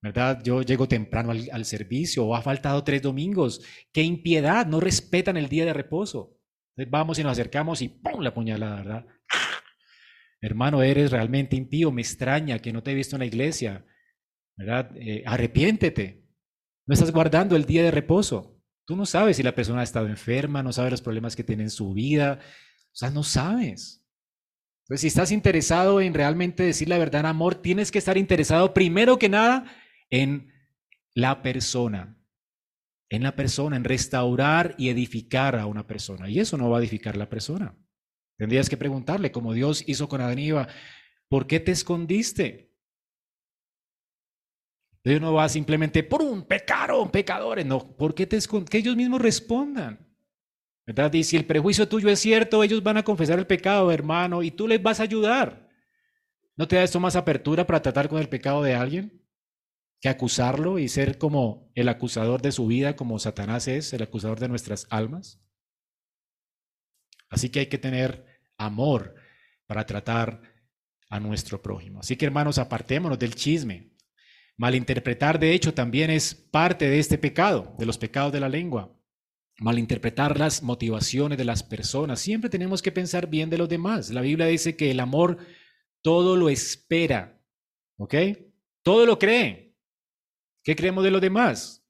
[0.00, 0.42] ¿verdad?
[0.42, 3.60] Yo llego temprano al, servicio o ha faltado tres domingos.
[3.92, 4.66] ¡Qué impiedad!
[4.66, 6.36] No respetan el día de reposo.
[6.88, 8.20] Vamos y nos acercamos y ¡pum!
[8.20, 9.06] la puñalada, ¿verdad?
[10.40, 13.84] Hermano, eres realmente impío, me extraña que no te he visto en la iglesia,
[14.56, 14.90] ¿verdad?
[14.94, 16.24] Eh, arrepiéntete.
[16.86, 18.56] No estás guardando el día de reposo.
[18.86, 21.64] Tú no sabes si la persona ha estado enferma, no sabes los problemas que tiene
[21.64, 24.04] en su vida, o sea, no sabes.
[24.84, 28.72] Entonces, si estás interesado en realmente decir la verdad en amor, tienes que estar interesado
[28.72, 29.66] primero que nada
[30.10, 30.52] en
[31.14, 32.18] la persona
[33.10, 36.28] en la persona, en restaurar y edificar a una persona.
[36.28, 37.74] Y eso no va a edificar la persona.
[38.36, 40.68] Tendrías que preguntarle, como Dios hizo con Adán y Eva,
[41.28, 42.76] ¿por qué te escondiste?
[45.02, 48.68] Dios no va simplemente por un pecado, pecadores, no, ¿por qué te escondes?
[48.68, 50.06] Que ellos mismos respondan.
[50.86, 51.12] ¿Verdad?
[51.22, 54.66] Si el prejuicio tuyo es cierto, ellos van a confesar el pecado, hermano, y tú
[54.66, 55.68] les vas a ayudar.
[56.56, 59.17] ¿No te da esto más apertura para tratar con el pecado de alguien?
[60.00, 64.38] Que acusarlo y ser como el acusador de su vida, como Satanás es el acusador
[64.38, 65.40] de nuestras almas.
[67.30, 68.24] Así que hay que tener
[68.56, 69.14] amor
[69.66, 70.42] para tratar
[71.10, 72.00] a nuestro prójimo.
[72.00, 73.92] Así que hermanos, apartémonos del chisme.
[74.56, 78.94] Malinterpretar, de hecho, también es parte de este pecado, de los pecados de la lengua.
[79.60, 82.20] Malinterpretar las motivaciones de las personas.
[82.20, 84.10] Siempre tenemos que pensar bien de los demás.
[84.10, 85.38] La Biblia dice que el amor
[86.02, 87.40] todo lo espera,
[87.96, 88.14] ¿ok?
[88.82, 89.67] Todo lo cree,
[90.62, 91.84] ¿Qué creemos de los demás?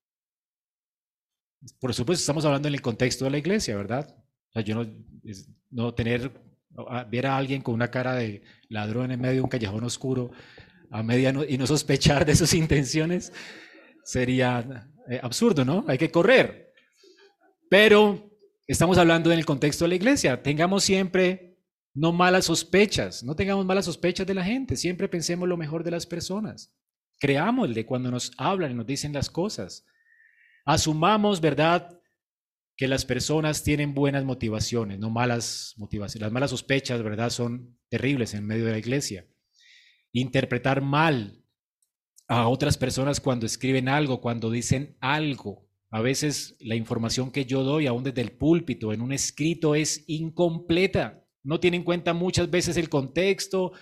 [1.80, 4.16] Por supuesto, estamos hablando en el contexto de la iglesia, ¿verdad?
[4.50, 4.86] O sea, yo no,
[5.70, 6.30] no tener,
[7.10, 10.30] ver a alguien con una cara de ladrón en medio de un callejón oscuro
[10.90, 13.32] a media y no sospechar de sus intenciones
[14.04, 15.84] sería eh, absurdo, ¿no?
[15.88, 16.72] Hay que correr.
[17.68, 18.30] Pero
[18.66, 20.42] estamos hablando en el contexto de la iglesia.
[20.42, 21.58] Tengamos siempre
[21.94, 25.90] no malas sospechas, no tengamos malas sospechas de la gente, siempre pensemos lo mejor de
[25.90, 26.72] las personas.
[27.18, 29.84] Creámosle cuando nos hablan y nos dicen las cosas.
[30.64, 32.00] Asumamos, ¿verdad?
[32.76, 36.22] Que las personas tienen buenas motivaciones, no malas motivaciones.
[36.22, 37.30] Las malas sospechas, ¿verdad?
[37.30, 39.26] Son terribles en medio de la iglesia.
[40.12, 41.44] Interpretar mal
[42.28, 47.62] a otras personas cuando escriben algo, cuando dicen algo, A veces la información que yo
[47.62, 51.24] doy, aún desde el púlpito, en un escrito, es incompleta.
[51.42, 53.72] No tiene en cuenta muchas veces el contexto,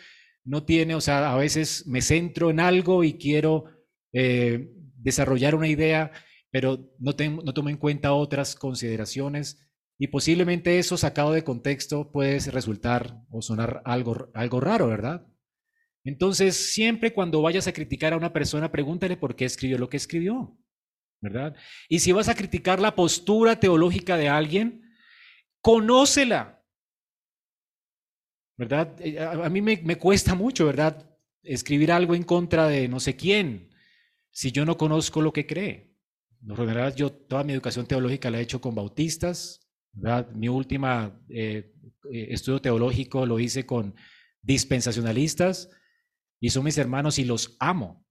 [0.47, 3.65] no tiene, o sea, a veces me centro en algo y quiero
[4.13, 6.13] eh, desarrollar una idea,
[6.51, 7.13] pero no,
[7.45, 9.69] no tomo en cuenta otras consideraciones.
[9.99, 15.27] Y posiblemente eso sacado de contexto puede resultar o sonar algo, algo raro, ¿verdad?
[16.05, 19.97] Entonces, siempre cuando vayas a criticar a una persona, pregúntale por qué escribió lo que
[19.97, 20.57] escribió,
[21.21, 21.57] ¿verdad?
[21.89, 24.83] Y si vas a criticar la postura teológica de alguien,
[25.61, 26.56] conócela,
[28.57, 28.95] ¿verdad?
[29.01, 31.09] Eh, a, mí me, me cuesta mucho, ¿verdad?
[31.43, 33.71] Escribir algo en contra de no sé quién,
[34.31, 35.97] si yo no conozco lo que cree.
[36.47, 39.67] En yo toda mi educación teológica la he hecho con bautistas,
[40.35, 41.73] mi última eh,
[42.13, 43.95] eh, estudio teológico lo hice con
[44.43, 45.71] dispensacionalistas
[46.39, 48.05] y son mis hermanos y los amo.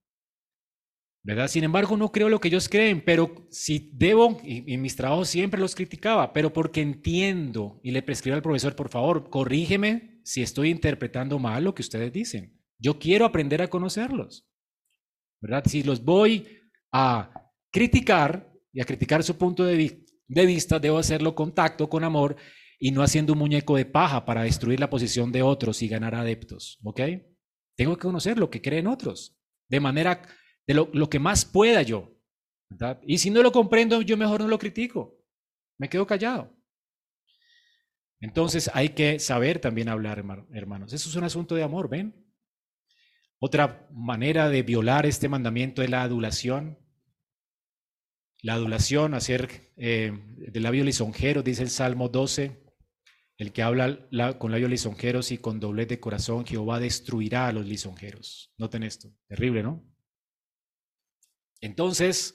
[1.22, 1.48] ¿Verdad?
[1.48, 5.28] Sin embargo, no creo lo que ellos creen, pero si debo, y en mis trabajos
[5.28, 10.42] siempre los criticaba, pero porque entiendo y le prescribo al profesor, por favor, corrígeme si
[10.42, 12.60] estoy interpretando mal lo que ustedes dicen.
[12.80, 14.44] Yo quiero aprender a conocerlos.
[15.40, 15.62] ¿Verdad?
[15.66, 16.48] Si los voy
[16.92, 17.30] a
[17.70, 22.02] criticar y a criticar su punto de vista, de vista, debo hacerlo con tacto, con
[22.02, 22.34] amor
[22.80, 26.16] y no haciendo un muñeco de paja para destruir la posición de otros y ganar
[26.16, 26.80] adeptos.
[26.82, 27.02] ¿Ok?
[27.76, 30.22] Tengo que conocer lo que creen otros, de manera,
[30.66, 32.18] de lo, que más pueda yo.
[33.06, 35.22] Y si no lo comprendo, yo mejor no lo critico.
[35.78, 36.52] Me quedo callado.
[38.26, 40.18] Entonces hay que saber también hablar,
[40.52, 40.92] hermanos.
[40.92, 42.26] Eso es un asunto de amor, ¿ven?
[43.38, 46.76] Otra manera de violar este mandamiento es la adulación.
[48.42, 52.64] La adulación, hacer eh, de labio lisonjero, dice el Salmo 12,
[53.38, 54.08] el que habla
[54.40, 58.52] con labios lisonjeros y con doblez de corazón, Jehová destruirá a los lisonjeros.
[58.58, 59.88] Noten esto, terrible, ¿no?
[61.60, 62.34] Entonces,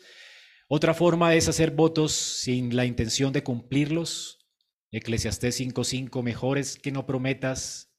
[0.69, 4.40] otra forma es hacer votos sin la intención de cumplirlos.
[4.91, 7.93] Eclesiastés 5:5, mejor es que no prometas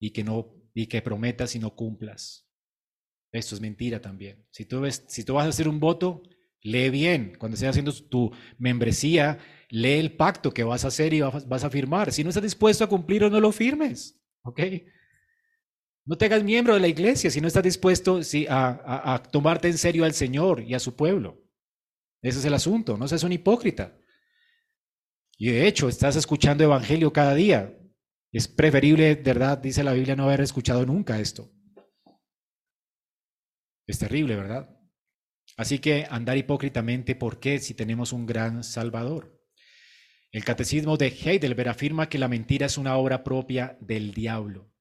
[0.00, 2.48] y que no y que prometas y no cumplas.
[3.32, 4.46] Esto es mentira también.
[4.50, 6.22] Si tú, ves, si tú vas a hacer un voto,
[6.64, 11.20] Lee bien, cuando estés haciendo tu membresía, lee el pacto que vas a hacer y
[11.20, 12.10] vas a firmar.
[12.10, 14.18] Si no estás dispuesto a cumplirlo, no lo firmes.
[14.44, 14.60] ¿Ok?
[16.06, 18.18] No te hagas miembro de la iglesia si no estás dispuesto
[18.48, 21.44] a, a, tomarte en serio al Señor y a su pueblo.
[22.22, 23.98] Ese es el asunto, no seas un hipócrita.
[25.36, 27.76] Y de hecho, estás escuchando evangelio cada día.
[28.32, 31.50] Es preferible, verdad, dice la Biblia, no haber escuchado nunca esto.
[33.86, 34.70] Es terrible, ¿verdad?
[35.56, 39.40] Así que andar hipócritamente, ¿por qué si tenemos un gran Salvador?
[40.32, 44.72] El catecismo de Heidelberg afirma que la mentira es una obra propia del diablo.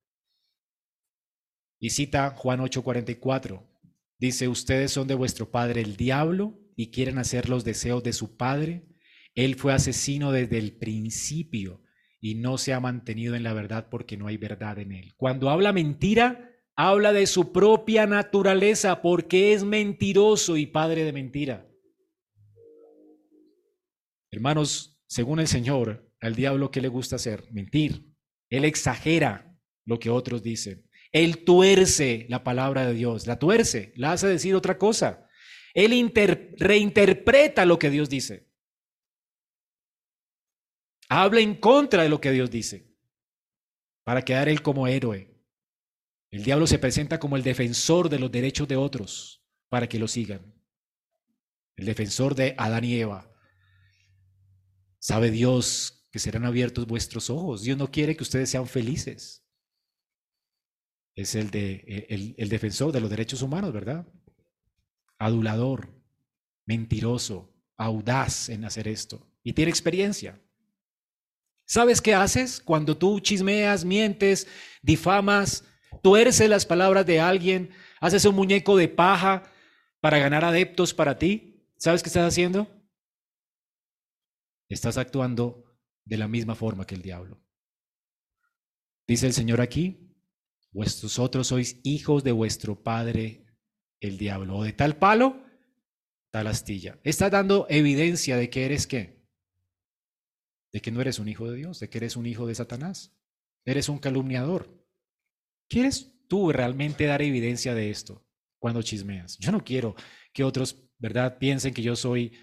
[1.79, 3.69] Y cita Juan 8:44.
[4.17, 8.35] Dice, ustedes son de vuestro padre el diablo y quieren hacer los deseos de su
[8.35, 8.87] padre.
[9.35, 11.81] Él fue asesino desde el principio
[12.19, 15.13] y no se ha mantenido en la verdad porque no hay verdad en él.
[15.17, 21.67] Cuando habla mentira, habla de su propia naturaleza porque es mentiroso y padre de mentira.
[24.31, 27.43] Hermanos, según el Señor, al diablo ¿qué le gusta hacer?
[27.51, 28.07] Mentir.
[28.49, 29.55] Él exagera
[29.85, 30.87] lo que otros dicen.
[31.11, 35.27] Él tuerce la palabra de Dios, la tuerce, la hace decir otra cosa.
[35.73, 36.11] Él
[36.57, 38.52] reinterpreta lo que Dios dice.
[41.09, 42.93] Habla en contra de lo que Dios dice
[44.03, 45.33] para quedar él como héroe.
[46.29, 50.07] El diablo se presenta como el defensor de los derechos de otros para que lo
[50.07, 50.53] sigan.
[51.75, 53.31] El defensor de Adán y Eva.
[54.99, 57.63] Sabe Dios que serán abiertos vuestros ojos.
[57.63, 59.45] Dios no quiere que ustedes sean felices.
[61.15, 64.07] Es el, de, el, el defensor de los derechos humanos, ¿verdad?
[65.19, 65.89] Adulador,
[66.65, 69.31] mentiroso, audaz en hacer esto.
[69.43, 70.42] Y tiene experiencia.
[71.65, 74.47] ¿Sabes qué haces cuando tú chismeas, mientes,
[74.81, 75.63] difamas?
[76.01, 79.43] tuerces las palabras de alguien, haces un muñeco de paja
[79.99, 82.67] para ganar adeptos para ti, ¿sabes qué estás haciendo?
[84.69, 85.63] Estás actuando
[86.05, 87.41] de la misma forma que el diablo.
[89.07, 90.13] Dice el Señor aquí,
[90.71, 93.45] vosotros sois hijos de vuestro padre
[93.99, 95.45] el diablo, o de tal palo,
[96.31, 96.99] tal astilla.
[97.03, 99.12] Está dando evidencia de que eres qué?
[100.73, 103.15] De que no eres un hijo de Dios, de que eres un hijo de Satanás.
[103.63, 104.67] Eres un calumniador.
[105.69, 108.25] ¿Quieres tú realmente dar evidencia de esto
[108.59, 109.37] cuando chismeas?
[109.37, 109.95] Yo no quiero
[110.33, 112.33] que otros, ¿verdad?, piensen que yo soy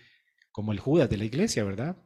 [0.53, 1.97] como el Judas de la iglesia, ¿verdad?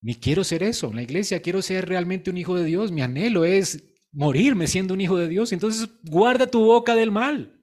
[0.00, 0.90] Ni quiero ser eso.
[0.90, 2.92] En la iglesia quiero ser realmente un hijo de Dios.
[2.92, 3.82] Mi anhelo es
[4.12, 5.52] morirme siendo un hijo de Dios.
[5.52, 7.58] Entonces, guarda tu boca del mal.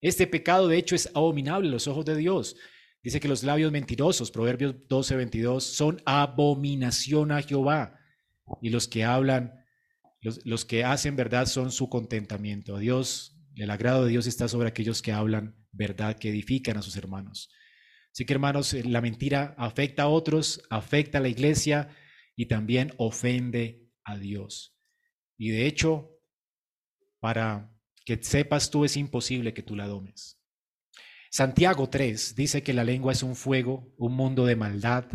[0.00, 2.56] Este pecado, de hecho, es abominable a los ojos de Dios.
[3.04, 8.00] Dice que los labios mentirosos, Proverbios 12, 22, son abominación a Jehová.
[8.62, 9.62] Y los que hablan,
[10.22, 12.78] los, que hacen verdad son su contentamiento.
[12.78, 16.96] Dios, el agrado de Dios está sobre aquellos que hablan verdad, que edifican a sus
[16.96, 17.50] hermanos.
[18.10, 21.90] Así que hermanos, eh, la mentira afecta a otros, afecta a la iglesia
[22.36, 24.78] y también ofende a Dios.
[25.36, 26.10] Y de hecho,
[27.20, 27.70] para
[28.06, 30.40] que sepas tú es imposible que tú la domes.
[31.34, 35.06] Santiago 3 dice que la lengua es un fuego, un mundo de maldad,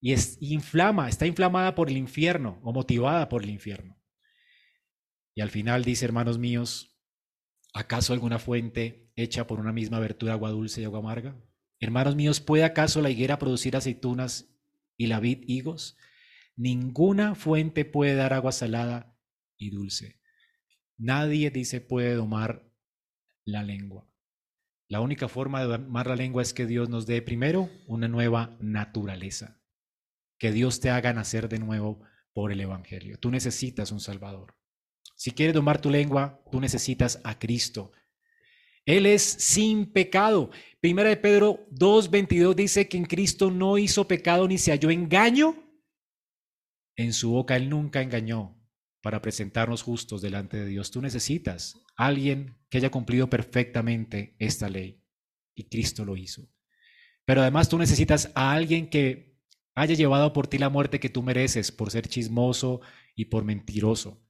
[0.00, 4.02] y es inflama, está inflamada por el infierno o motivada por el infierno.
[5.34, 6.96] Y al final dice, hermanos míos,
[7.74, 11.38] ¿acaso alguna fuente hecha por una misma abertura agua dulce y agua amarga?
[11.80, 14.56] Hermanos míos, ¿puede acaso la higuera producir aceitunas
[14.96, 15.98] y la vid higos?
[16.56, 19.14] Ninguna fuente puede dar agua salada
[19.58, 20.18] y dulce.
[20.96, 22.72] Nadie dice puede domar
[23.44, 24.08] la lengua.
[24.88, 28.56] La única forma de domar la lengua es que Dios nos dé primero una nueva
[28.60, 29.60] naturaleza,
[30.38, 33.18] que Dios te haga nacer de nuevo por el Evangelio.
[33.18, 34.54] Tú necesitas un Salvador.
[35.16, 37.92] Si quieres domar tu lengua, tú necesitas a Cristo.
[38.84, 40.50] Él es sin pecado.
[40.80, 45.56] Primera de Pedro 2:22 dice que en Cristo no hizo pecado ni se halló engaño.
[46.94, 48.56] En su boca Él nunca engañó
[49.02, 50.92] para presentarnos justos delante de Dios.
[50.92, 55.02] Tú necesitas alguien que haya cumplido perfectamente esta ley.
[55.54, 56.48] Y Cristo lo hizo.
[57.24, 59.36] Pero además tú necesitas a alguien que
[59.74, 62.80] haya llevado por ti la muerte que tú mereces por ser chismoso
[63.14, 64.22] y por mentiroso.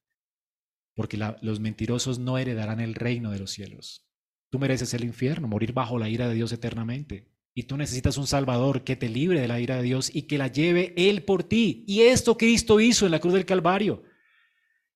[0.95, 4.09] Porque los mentirosos no heredarán el reino de los cielos.
[4.51, 7.29] Tú mereces el infierno, morir bajo la ira de Dios eternamente.
[7.53, 10.39] Y tú necesitas un Salvador que te libre de la ira de Dios y que
[10.39, 11.85] la lleve Él por ti.
[11.87, 14.05] Y esto Cristo hizo en la cruz del Calvario.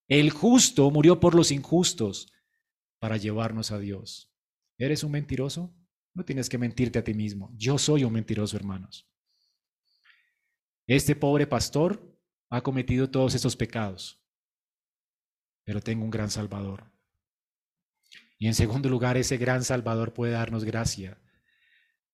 [0.09, 2.33] El justo murió por los injustos
[3.01, 4.33] para llevarnos a Dios.
[4.79, 5.75] ¿Eres un mentiroso?
[6.15, 7.51] No tienes que mentirte a ti mismo.
[7.57, 9.11] Yo soy un mentiroso, hermanos.
[10.87, 12.17] Este pobre pastor
[12.51, 14.23] ha cometido todos estos pecados,
[15.65, 16.93] pero tengo un gran Salvador.
[18.39, 21.21] Y en segundo lugar, ese gran Salvador puede darnos gracia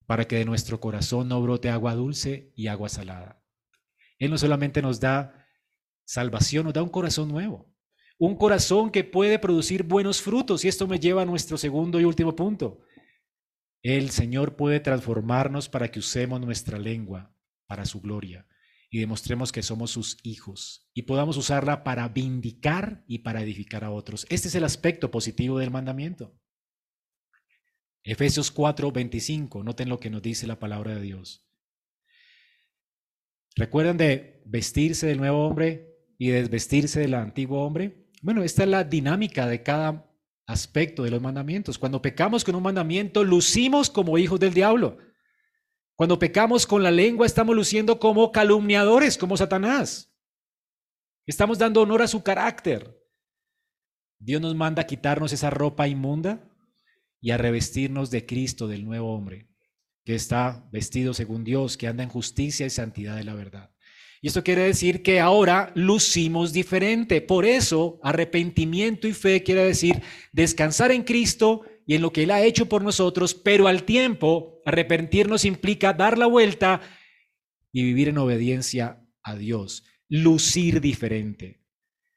[0.06, 3.42] para que de nuestro corazón no brote agua dulce y agua salada.
[4.18, 5.46] Él no solamente nos da
[6.04, 7.75] salvación, nos da un corazón nuevo
[8.18, 10.64] un corazón que puede producir buenos frutos.
[10.64, 12.82] Y esto me lleva a nuestro segundo y último punto.
[13.82, 17.34] El Señor puede transformarnos para que usemos nuestra lengua
[17.66, 18.46] para su gloria
[18.90, 23.90] y demostremos que somos sus hijos y podamos usarla para vindicar y para edificar a
[23.90, 24.26] otros.
[24.30, 26.38] Este es el aspecto positivo del mandamiento.
[28.04, 31.44] Efesios 4, 25, noten lo que nos dice la palabra de Dios.
[33.56, 38.05] ¿Recuerdan de vestirse del nuevo hombre y desvestirse del antiguo hombre?
[38.22, 40.10] Bueno, esta es la dinámica de cada
[40.46, 41.78] aspecto de los mandamientos.
[41.78, 44.98] Cuando pecamos con un mandamiento, lucimos como hijos del diablo.
[45.94, 50.12] Cuando pecamos con la lengua, estamos luciendo como calumniadores, como Satanás.
[51.26, 53.02] Estamos dando honor a su carácter.
[54.18, 56.48] Dios nos manda a quitarnos esa ropa inmunda
[57.20, 59.48] y a revestirnos de Cristo, del nuevo hombre,
[60.04, 63.75] que está vestido según Dios, que anda en justicia y santidad de la verdad.
[64.26, 67.20] Y esto quiere decir que ahora lucimos diferente.
[67.20, 70.02] Por eso, arrepentimiento y fe quiere decir
[70.32, 74.62] descansar en Cristo y en lo que Él ha hecho por nosotros, pero al tiempo,
[74.66, 76.80] arrepentirnos implica dar la vuelta
[77.70, 81.62] y vivir en obediencia a Dios, lucir diferente.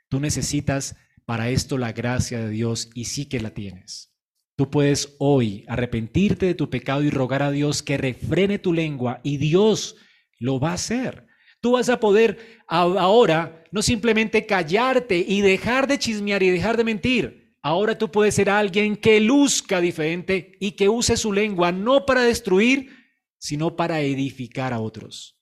[0.09, 0.95] Tú necesitas
[1.27, 4.15] para esto la gracia de Dios y sí que la tienes.
[4.55, 9.21] Tú puedes hoy arrepentirte de tu pecado y rogar a Dios que refrene tu lengua
[9.21, 9.95] y Dios
[10.39, 11.28] lo va a hacer.
[11.61, 12.37] Tú vas a poder
[12.67, 17.55] ahora no simplemente callarte y dejar de chismear y dejar de mentir.
[17.61, 22.21] Ahora tú puedes ser alguien que luzca diferente y que use su lengua no para
[22.21, 22.95] destruir,
[23.37, 25.37] sino para edificar a otros.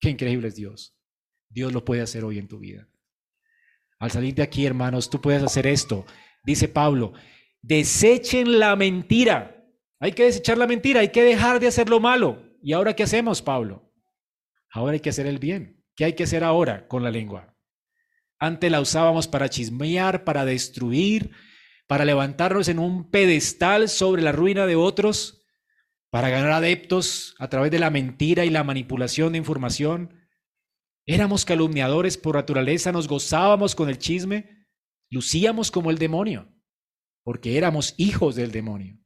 [0.00, 0.96] Qué increíble es Dios.
[1.50, 2.88] Dios lo puede hacer hoy en tu vida.
[3.98, 6.04] Al salir de aquí, hermanos, tú puedes hacer esto.
[6.44, 7.12] Dice Pablo,
[7.62, 9.64] desechen la mentira.
[10.00, 12.42] Hay que desechar la mentira, hay que dejar de hacer lo malo.
[12.62, 13.83] ¿Y ahora qué hacemos, Pablo?
[14.74, 15.80] Ahora hay que hacer el bien.
[15.94, 17.56] ¿Qué hay que hacer ahora con la lengua?
[18.40, 21.30] Antes la usábamos para chismear, para destruir,
[21.86, 25.46] para levantarnos en un pedestal sobre la ruina de otros,
[26.10, 30.12] para ganar adeptos a través de la mentira y la manipulación de información.
[31.06, 34.66] Éramos calumniadores por naturaleza, nos gozábamos con el chisme,
[35.08, 36.52] lucíamos como el demonio,
[37.22, 38.98] porque éramos hijos del demonio.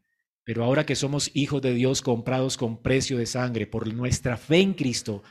[0.44, 4.60] Pero ahora que somos hijos de Dios comprados con precio de sangre por nuestra fe
[4.60, 5.22] en Cristo,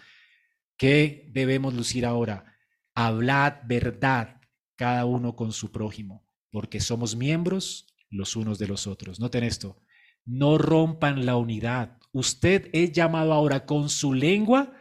[0.78, 2.46] ¿Qué debemos lucir ahora?
[2.94, 4.42] Hablad verdad
[4.76, 9.20] cada uno con su prójimo, porque somos miembros los unos de los otros.
[9.20, 9.82] Noten esto,
[10.24, 14.74] no rompan la unidad, usted es llamado ahora con su lengua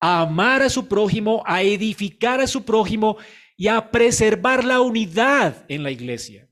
[0.00, 3.18] a amar a su prójimo, a edificar a su prójimo
[3.56, 6.48] y a preservar la unidad en la iglesia.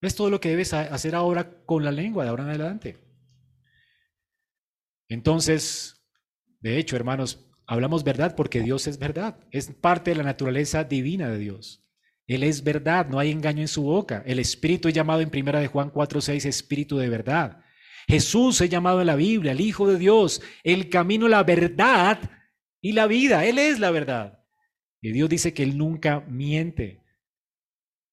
[0.00, 2.98] Es todo lo que debes hacer ahora con la lengua de ahora en adelante.
[5.08, 5.93] Entonces,
[6.64, 9.36] de hecho, hermanos, hablamos verdad porque Dios es verdad.
[9.50, 11.84] Es parte de la naturaleza divina de Dios.
[12.26, 14.22] Él es verdad, no hay engaño en su boca.
[14.24, 17.62] El Espíritu es llamado en primera de Juan 4:6 Espíritu de verdad.
[18.08, 22.18] Jesús es llamado en la Biblia, el Hijo de Dios, el camino, la verdad
[22.80, 23.44] y la vida.
[23.44, 24.42] Él es la verdad.
[25.02, 27.04] Y Dios dice que Él nunca miente.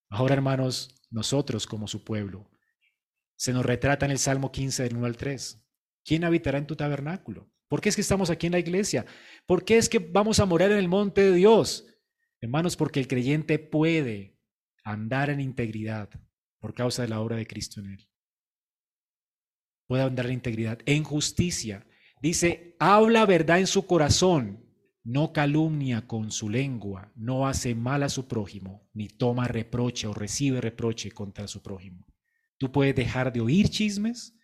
[0.09, 2.51] Ahora, hermanos, nosotros como su pueblo,
[3.37, 5.65] se nos retrata en el Salmo 15 del 1 al 3.
[6.03, 7.49] ¿Quién habitará en tu tabernáculo?
[7.71, 9.05] ¿Por qué es que estamos aquí en la iglesia?
[9.45, 11.87] ¿Por qué es que vamos a morar en el monte de Dios?
[12.41, 14.37] Hermanos, porque el creyente puede
[14.83, 16.09] andar en integridad
[16.59, 18.09] por causa de la obra de Cristo en él.
[19.87, 21.87] Puede andar en integridad, en justicia.
[22.21, 24.65] Dice, habla verdad en su corazón,
[25.05, 30.13] no calumnia con su lengua, no hace mal a su prójimo, ni toma reproche o
[30.13, 32.05] recibe reproche contra su prójimo.
[32.57, 34.37] Tú puedes dejar de oír chismes,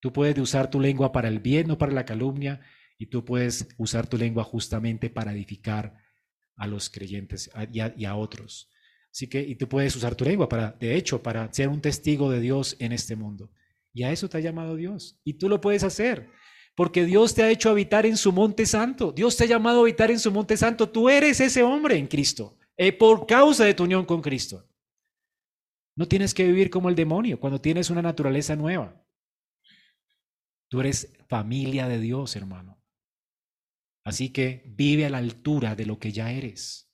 [0.00, 2.60] tú puedes usar tu lengua para el bien, no para la calumnia,
[2.98, 5.96] y tú puedes usar tu lengua justamente para edificar
[6.56, 8.70] a los creyentes y a, otros.
[9.12, 12.30] Así que, y tú puedes usar tu lengua para, de hecho, para ser un testigo
[12.30, 13.50] de Dios en este mundo.
[13.94, 15.20] Y a eso te ha llamado Dios.
[15.24, 16.28] Y tú lo puedes hacer.
[16.74, 19.12] Porque Dios te ha hecho habitar en su monte santo.
[19.12, 20.88] Dios te ha llamado a habitar en su monte santo.
[20.88, 22.56] Tú eres ese hombre en Cristo.
[22.76, 24.68] Eh, por causa de tu unión con Cristo.
[25.96, 29.04] No tienes que vivir como el demonio cuando tienes una naturaleza nueva.
[30.68, 32.82] Tú eres familia de Dios, hermano.
[34.04, 36.90] Así que vive a la altura de lo que ya eres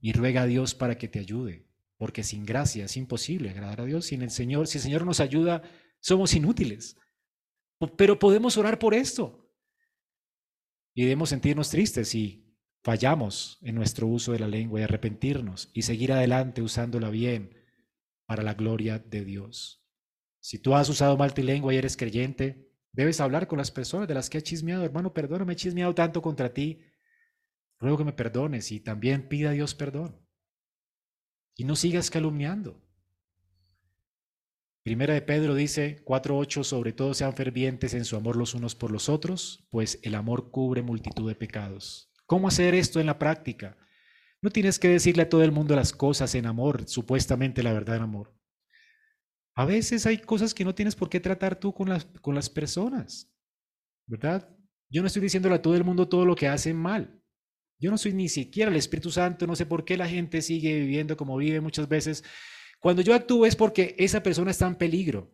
[0.00, 3.84] y ruega a Dios para que te ayude, porque sin gracia es imposible agradar a
[3.84, 4.06] Dios.
[4.06, 5.62] Sin el Señor, si el Señor nos ayuda,
[6.00, 6.96] somos inútiles.
[7.96, 9.50] Pero podemos orar por esto
[10.94, 15.82] y debemos sentirnos tristes si fallamos en nuestro uso de la lengua y arrepentirnos y
[15.82, 17.56] seguir adelante usándola bien
[18.26, 19.84] para la gloria de Dios.
[20.40, 24.08] Si tú has usado mal tu lengua y eres creyente, Debes hablar con las personas
[24.08, 24.84] de las que he chismeado.
[24.84, 26.82] Hermano, perdóname, he chismeado tanto contra ti.
[27.78, 30.20] Ruego que me perdones y también pida a Dios perdón.
[31.56, 32.82] Y no sigas calumniando.
[34.82, 38.90] Primera de Pedro dice 4.8, sobre todo sean fervientes en su amor los unos por
[38.90, 42.10] los otros, pues el amor cubre multitud de pecados.
[42.26, 43.76] ¿Cómo hacer esto en la práctica?
[44.40, 47.96] No tienes que decirle a todo el mundo las cosas en amor, supuestamente la verdad
[47.96, 48.39] en amor.
[49.60, 52.48] A veces hay cosas que no tienes por qué tratar tú con las, con las
[52.48, 53.30] personas,
[54.06, 54.48] ¿verdad?
[54.88, 57.22] Yo no estoy diciéndole a todo el mundo todo lo que hacen mal.
[57.78, 60.80] Yo no soy ni siquiera el Espíritu Santo, no sé por qué la gente sigue
[60.80, 62.24] viviendo como vive muchas veces.
[62.78, 65.30] Cuando yo actúo es porque esa persona está en peligro,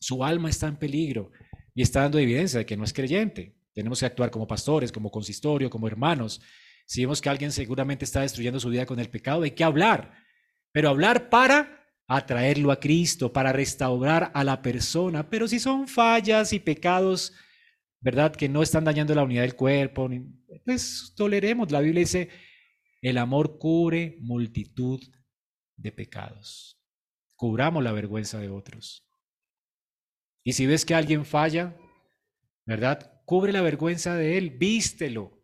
[0.00, 1.30] su alma está en peligro
[1.72, 3.54] y está dando evidencia de que no es creyente.
[3.72, 6.40] Tenemos que actuar como pastores, como consistorio, como hermanos.
[6.86, 10.12] Si vemos que alguien seguramente está destruyendo su vida con el pecado, hay que hablar,
[10.72, 11.79] pero hablar para
[12.12, 15.30] a traerlo a Cristo, para restaurar a la persona.
[15.30, 17.32] Pero si son fallas y pecados,
[18.00, 18.34] ¿verdad?
[18.34, 20.10] Que no están dañando la unidad del cuerpo,
[20.64, 21.70] pues toleremos.
[21.70, 22.28] La Biblia dice,
[23.00, 25.00] el amor cubre multitud
[25.76, 26.82] de pecados.
[27.36, 29.06] Cubramos la vergüenza de otros.
[30.42, 31.76] Y si ves que alguien falla,
[32.66, 33.22] ¿verdad?
[33.24, 35.39] Cubre la vergüenza de él, vístelo,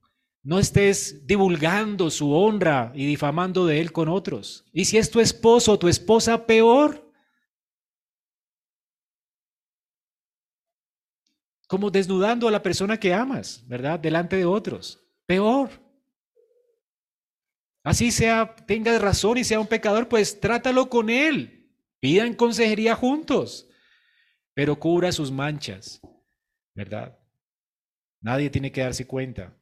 [0.47, 4.65] no estés divulgando su honra y difamando de él con otros.
[4.73, 7.13] Y si es tu esposo o tu esposa, peor.
[11.67, 13.99] Como desnudando a la persona que amas, ¿verdad?
[13.99, 15.05] Delante de otros.
[15.27, 15.69] Peor.
[17.83, 21.73] Así sea, tenga razón y sea un pecador, pues trátalo con él.
[21.99, 23.69] Pidan consejería juntos,
[24.55, 26.01] pero cubra sus manchas,
[26.73, 27.19] ¿verdad?
[28.21, 29.53] Nadie tiene que darse cuenta.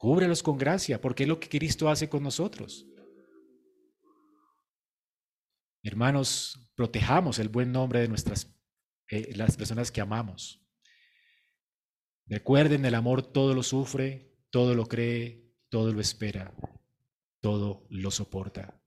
[0.00, 2.86] Cúbrelos con gracia, porque es lo que Cristo hace con nosotros.
[5.82, 8.50] Hermanos, protejamos el buen nombre de nuestras
[9.10, 10.66] eh, las personas que amamos.
[12.24, 16.54] Recuerden, el amor todo lo sufre, todo lo cree, todo lo espera,
[17.42, 18.82] todo lo soporta.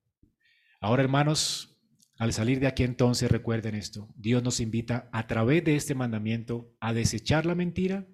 [0.81, 1.79] Ahora, hermanos,
[2.17, 4.11] al salir de aquí entonces recuerden esto.
[4.15, 8.07] Dios nos invita a través de este mandamiento a desechar la mentira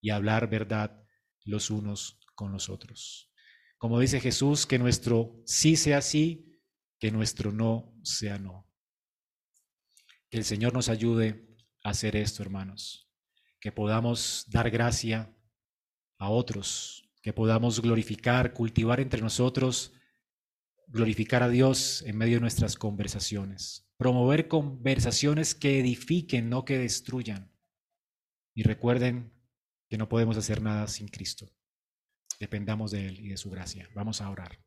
[0.00, 1.03] y a hablar verdad
[1.44, 3.30] los unos con los otros.
[3.78, 6.60] Como dice Jesús, que nuestro sí sea sí,
[6.98, 8.66] que nuestro no sea no.
[10.30, 11.46] Que el Señor nos ayude
[11.82, 13.10] a hacer esto, hermanos.
[13.60, 15.36] Que podamos dar gracia
[16.18, 19.92] a otros, que podamos glorificar, cultivar entre nosotros,
[20.86, 23.86] glorificar a Dios en medio de nuestras conversaciones.
[23.96, 27.52] Promover conversaciones que edifiquen, no que destruyan
[28.54, 29.33] Y recuerden
[29.94, 31.48] que no podemos hacer nada sin Cristo.
[32.40, 33.88] Dependamos de Él y de su gracia.
[33.94, 34.58] Vamos a orar.